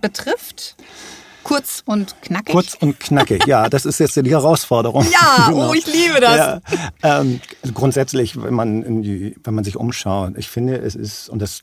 [0.00, 0.76] betrifft?
[1.42, 2.52] Kurz und knackig.
[2.52, 5.06] Kurz und knackig, ja, das ist jetzt die Herausforderung.
[5.10, 6.36] Ja, oh, ich liebe das.
[6.36, 6.60] Ja,
[7.02, 7.40] ähm,
[7.72, 11.62] grundsätzlich, wenn man, die, wenn man sich umschaut, ich finde, es ist, und das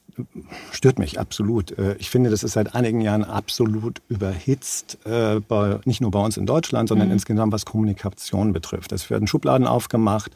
[0.71, 5.77] stört mich absolut, äh, ich finde, das ist seit einigen Jahren absolut überhitzt, äh, bei,
[5.85, 6.93] nicht nur bei uns in Deutschland, Mhm.
[6.93, 8.91] sondern insgesamt, was Kommunikation betrifft.
[8.91, 10.31] Es werden Schubladen aufgemacht,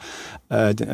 [0.49, 0.85] äh, die-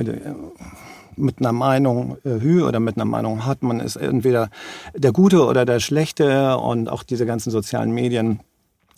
[1.18, 4.50] mit einer Meinung äh, Hü oder mit einer Meinung hat man ist entweder
[4.96, 8.40] der Gute oder der Schlechte und auch diese ganzen sozialen Medien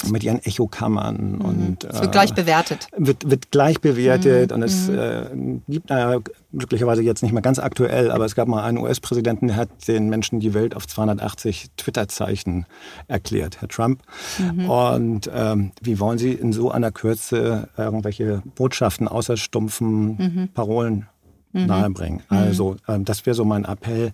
[0.08, 2.88] mit ihren Echokammern und Es wird gleich bewertet.
[2.96, 5.26] wird, wird gleich bewertet und es äh,
[5.68, 6.20] gibt naja,
[6.54, 10.10] glücklicherweise jetzt nicht mehr ganz aktuell, aber es gab mal einen US-Präsidenten, der hat den
[10.10, 12.66] Menschen die Welt auf 280 Twitter-Zeichen
[13.08, 14.02] erklärt, Herr Trump.
[14.68, 21.08] Und ähm, wie wollen Sie in so einer Kürze irgendwelche Botschaften außer stumpfen Parolen
[21.52, 22.22] nahebringen.
[22.30, 24.12] Also ähm, das wäre so mein Appell,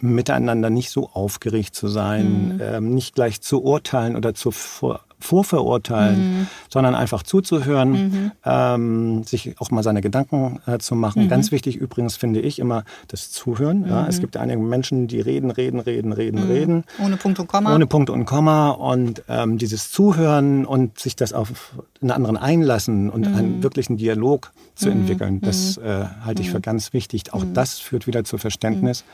[0.00, 6.48] miteinander nicht so aufgeregt zu sein, ähm, nicht gleich zu urteilen oder zu vor, vorverurteilen,
[6.68, 11.28] sondern einfach zuzuhören, ähm, sich auch mal seine Gedanken äh, zu machen.
[11.28, 13.86] Ganz wichtig übrigens finde ich immer das Zuhören.
[13.88, 14.06] Ja.
[14.06, 16.84] Es gibt einige Menschen, die reden, reden, reden, reden, reden.
[17.02, 17.74] Ohne Punkt und Komma.
[17.74, 23.10] Ohne Punkt und Komma und ähm, dieses Zuhören und sich das auf einen anderen einlassen
[23.10, 23.34] und Mhm.
[23.36, 27.32] einen wirklichen Dialog zu entwickeln, das äh, halte ich für ganz wichtig.
[27.32, 27.54] Auch Mhm.
[27.54, 29.04] das führt wieder zu Verständnis.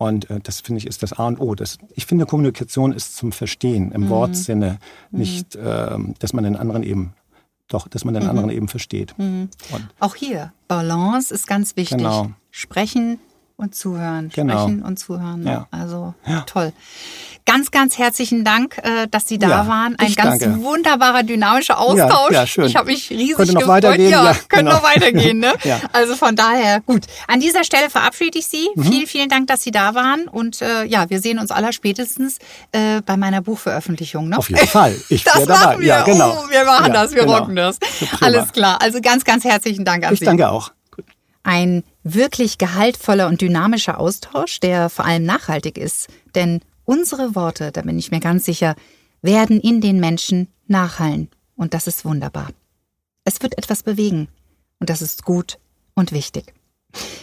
[0.00, 1.56] Und äh, das finde ich ist das A und O.
[1.56, 3.92] Das, ich finde, Kommunikation ist zum Verstehen Mhm.
[3.92, 4.78] im Wortsinne,
[5.10, 7.12] nicht, ähm, dass man den anderen eben,
[7.68, 8.20] doch, dass man Mhm.
[8.20, 9.14] den anderen eben versteht.
[9.18, 9.50] Und
[10.00, 11.98] Auch hier, Balance ist ganz wichtig.
[11.98, 12.30] Genau.
[12.50, 13.18] Sprechen
[13.58, 14.30] und zuhören.
[14.34, 14.62] Genau.
[14.62, 15.42] Sprechen und zuhören.
[15.42, 15.50] ne?
[15.50, 15.66] Ja.
[15.72, 16.40] Also Ja.
[16.42, 16.72] toll.
[17.44, 19.96] Ganz, ganz herzlichen Dank, äh, dass Sie da Ja, waren.
[19.98, 20.62] Ein ich ganz danke.
[20.62, 22.30] wunderbarer, dynamischer Austausch.
[22.30, 22.66] ja, schön.
[22.66, 23.82] Ich habe mich riesig Könnte noch gefreut.
[23.84, 24.72] weitergehen, Ja, könnte genau.
[24.74, 25.38] noch weitergehen.
[25.38, 25.52] Ne?
[25.64, 25.80] Ja.
[25.92, 27.06] Also von daher, gut.
[27.26, 28.68] An dieser Stelle verabschiede ich Sie.
[28.76, 28.82] Mhm.
[28.84, 30.28] Vielen, vielen Dank, dass Sie da waren.
[30.28, 32.38] Und äh, ja, wir sehen uns aller spätestens
[32.72, 34.28] äh, bei meiner Buchveröffentlichung.
[34.28, 34.38] Ne?
[34.38, 34.94] auf jeden Fall.
[35.08, 35.64] Ich Das dabei.
[35.64, 35.86] machen wir.
[35.88, 36.44] Ja, genau.
[36.46, 37.12] Oh, wir machen das.
[37.14, 37.38] Wir genau.
[37.38, 37.78] rocken das.
[38.20, 38.78] Alles klar.
[38.82, 40.26] Also ganz, ganz herzlichen Dank an Ich Sie.
[40.26, 40.70] danke auch.
[41.44, 41.82] Ein
[42.14, 46.08] wirklich gehaltvoller und dynamischer Austausch, der vor allem nachhaltig ist.
[46.34, 48.74] Denn unsere Worte, da bin ich mir ganz sicher,
[49.22, 51.28] werden in den Menschen nachhallen.
[51.56, 52.50] Und das ist wunderbar.
[53.24, 54.28] Es wird etwas bewegen.
[54.78, 55.58] Und das ist gut
[55.94, 56.54] und wichtig.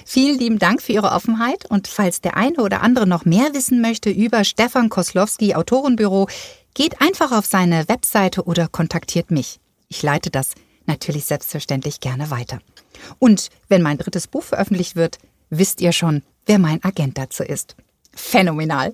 [0.06, 3.82] Vielen lieben Dank für Ihre Offenheit und falls der eine oder andere noch mehr wissen
[3.82, 6.28] möchte über Stefan Koslowski Autorenbüro,
[6.76, 9.60] geht einfach auf seine Webseite oder kontaktiert mich.
[9.88, 10.52] Ich leite das
[10.86, 12.60] natürlich selbstverständlich gerne weiter.
[13.20, 17.76] Und wenn mein drittes Buch veröffentlicht wird, wisst ihr schon, wer mein Agent dazu ist.
[18.14, 18.94] Phänomenal.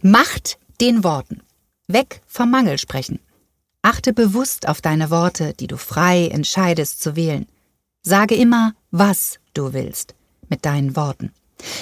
[0.00, 1.42] Macht den Worten.
[1.86, 3.20] Weg vom Mangel sprechen.
[3.82, 7.46] Achte bewusst auf deine Worte, die du frei entscheidest zu wählen.
[8.02, 10.14] Sage immer, was du willst
[10.48, 11.32] mit deinen Worten.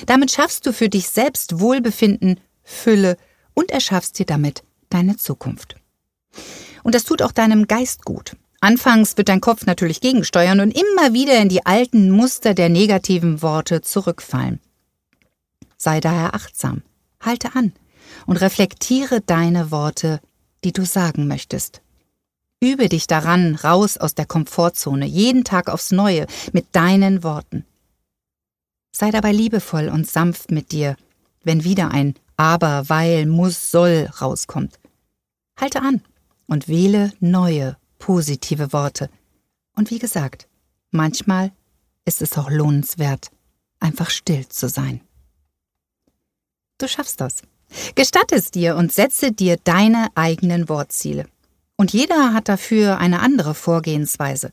[0.06, 3.16] Damit schaffst du für dich selbst Wohlbefinden, Fülle
[3.54, 5.76] und erschaffst dir damit deine Zukunft.
[6.82, 8.36] Und das tut auch deinem Geist gut.
[8.60, 13.40] Anfangs wird dein Kopf natürlich gegensteuern und immer wieder in die alten Muster der negativen
[13.40, 14.60] Worte zurückfallen.
[15.78, 16.82] Sei daher achtsam,
[17.20, 17.72] halte an
[18.26, 20.20] und reflektiere deine Worte,
[20.62, 21.80] die du sagen möchtest.
[22.60, 27.64] Übe dich daran, raus aus der Komfortzone, jeden Tag aufs Neue, mit deinen Worten.
[28.92, 30.96] Sei dabei liebevoll und sanft mit dir,
[31.42, 34.78] wenn wieder ein Aber, weil, muss, soll rauskommt.
[35.58, 36.02] Halte an
[36.46, 39.08] und wähle neue, positive Worte.
[39.76, 40.48] Und wie gesagt,
[40.90, 41.52] manchmal
[42.04, 43.30] ist es auch lohnenswert,
[43.78, 45.00] einfach still zu sein.
[46.78, 47.42] Du schaffst das.
[47.94, 51.26] Gestatte es dir und setze dir deine eigenen Wortziele.
[51.76, 54.50] Und jeder hat dafür eine andere Vorgehensweise.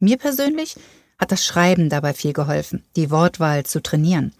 [0.00, 0.76] Mir persönlich
[1.18, 4.32] hat das Schreiben dabei viel geholfen, die Wortwahl zu trainieren.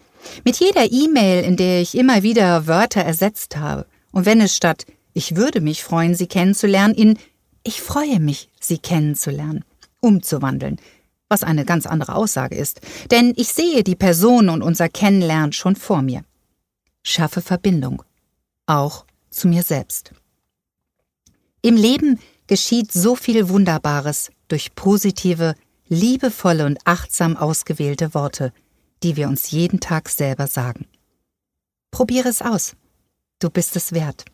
[0.44, 4.86] Mit jeder E-Mail, in der ich immer wieder Wörter ersetzt habe, und wenn es statt
[5.12, 7.18] ich würde mich freuen, Sie kennenzulernen, in
[7.62, 9.64] ich freue mich, Sie kennenzulernen,
[10.00, 10.80] umzuwandeln,
[11.28, 12.80] was eine ganz andere Aussage ist,
[13.10, 16.24] denn ich sehe die Person und unser Kennenlernen schon vor mir.
[17.02, 18.02] Schaffe Verbindung,
[18.66, 20.12] auch zu mir selbst.
[21.62, 25.54] Im Leben geschieht so viel Wunderbares durch positive,
[25.88, 28.52] liebevolle und achtsam ausgewählte Worte,
[29.02, 30.86] die wir uns jeden Tag selber sagen.
[31.90, 32.76] Probiere es aus.
[33.38, 34.24] Du bist es wert.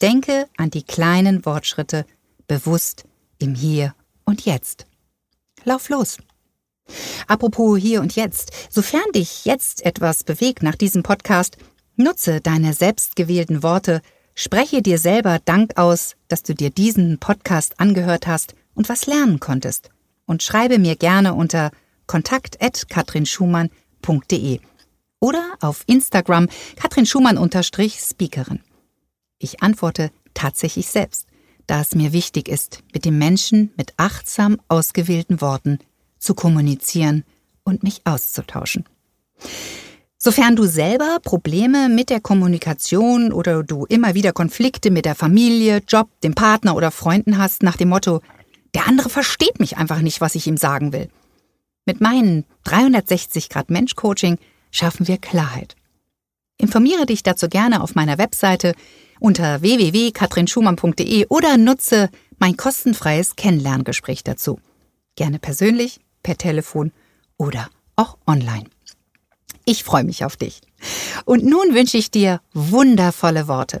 [0.00, 2.06] Denke an die kleinen Wortschritte
[2.46, 3.04] bewusst
[3.38, 4.86] im Hier und Jetzt.
[5.64, 6.18] Lauf los.
[7.26, 11.56] Apropos hier und jetzt, sofern dich jetzt etwas bewegt nach diesem Podcast,
[11.96, 14.02] nutze deine selbstgewählten Worte,
[14.34, 19.38] spreche dir selber Dank aus, dass du dir diesen Podcast angehört hast und was lernen
[19.40, 19.90] konntest.
[20.26, 21.70] Und schreibe mir gerne unter
[22.06, 24.60] kontakt.katrinschumann.de
[25.20, 28.60] oder auf Instagram Katrin Schumann-Speakerin.
[29.38, 31.26] Ich antworte tatsächlich selbst,
[31.66, 35.78] da es mir wichtig ist, mit dem Menschen mit achtsam ausgewählten Worten
[36.18, 37.24] zu kommunizieren
[37.64, 38.84] und mich auszutauschen.
[40.18, 45.82] Sofern du selber Probleme mit der Kommunikation oder du immer wieder Konflikte mit der Familie,
[45.86, 48.20] Job, dem Partner oder Freunden hast nach dem Motto,
[48.74, 51.08] der andere versteht mich einfach nicht, was ich ihm sagen will.
[51.84, 54.38] Mit meinen 360 Grad Mensch Coaching
[54.70, 55.76] schaffen wir Klarheit.
[56.56, 58.74] Informiere dich dazu gerne auf meiner Webseite
[59.20, 64.58] unter www.katrinschumann.de oder nutze mein kostenfreies Kennenlerngespräch dazu.
[65.16, 66.92] Gerne persönlich, per Telefon
[67.36, 68.64] oder auch online.
[69.64, 70.60] Ich freue mich auf dich.
[71.24, 73.80] Und nun wünsche ich dir wundervolle Worte,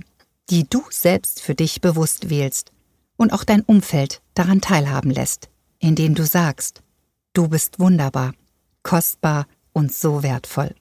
[0.50, 2.72] die du selbst für dich bewusst wählst
[3.16, 6.82] und auch dein Umfeld daran teilhaben lässt, indem du sagst,
[7.32, 8.32] du bist wunderbar,
[8.82, 10.74] kostbar und so wertvoll.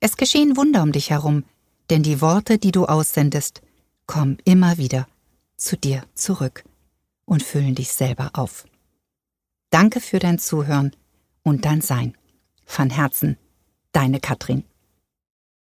[0.00, 1.44] Es geschehen Wunder um dich herum,
[1.90, 3.62] denn die Worte, die du aussendest,
[4.12, 5.06] kommen immer wieder
[5.56, 6.64] zu dir zurück
[7.24, 8.66] und füllen dich selber auf.
[9.70, 10.94] Danke für dein Zuhören
[11.42, 12.14] und dein Sein.
[12.66, 13.38] Von Herzen,
[13.92, 14.64] deine Katrin.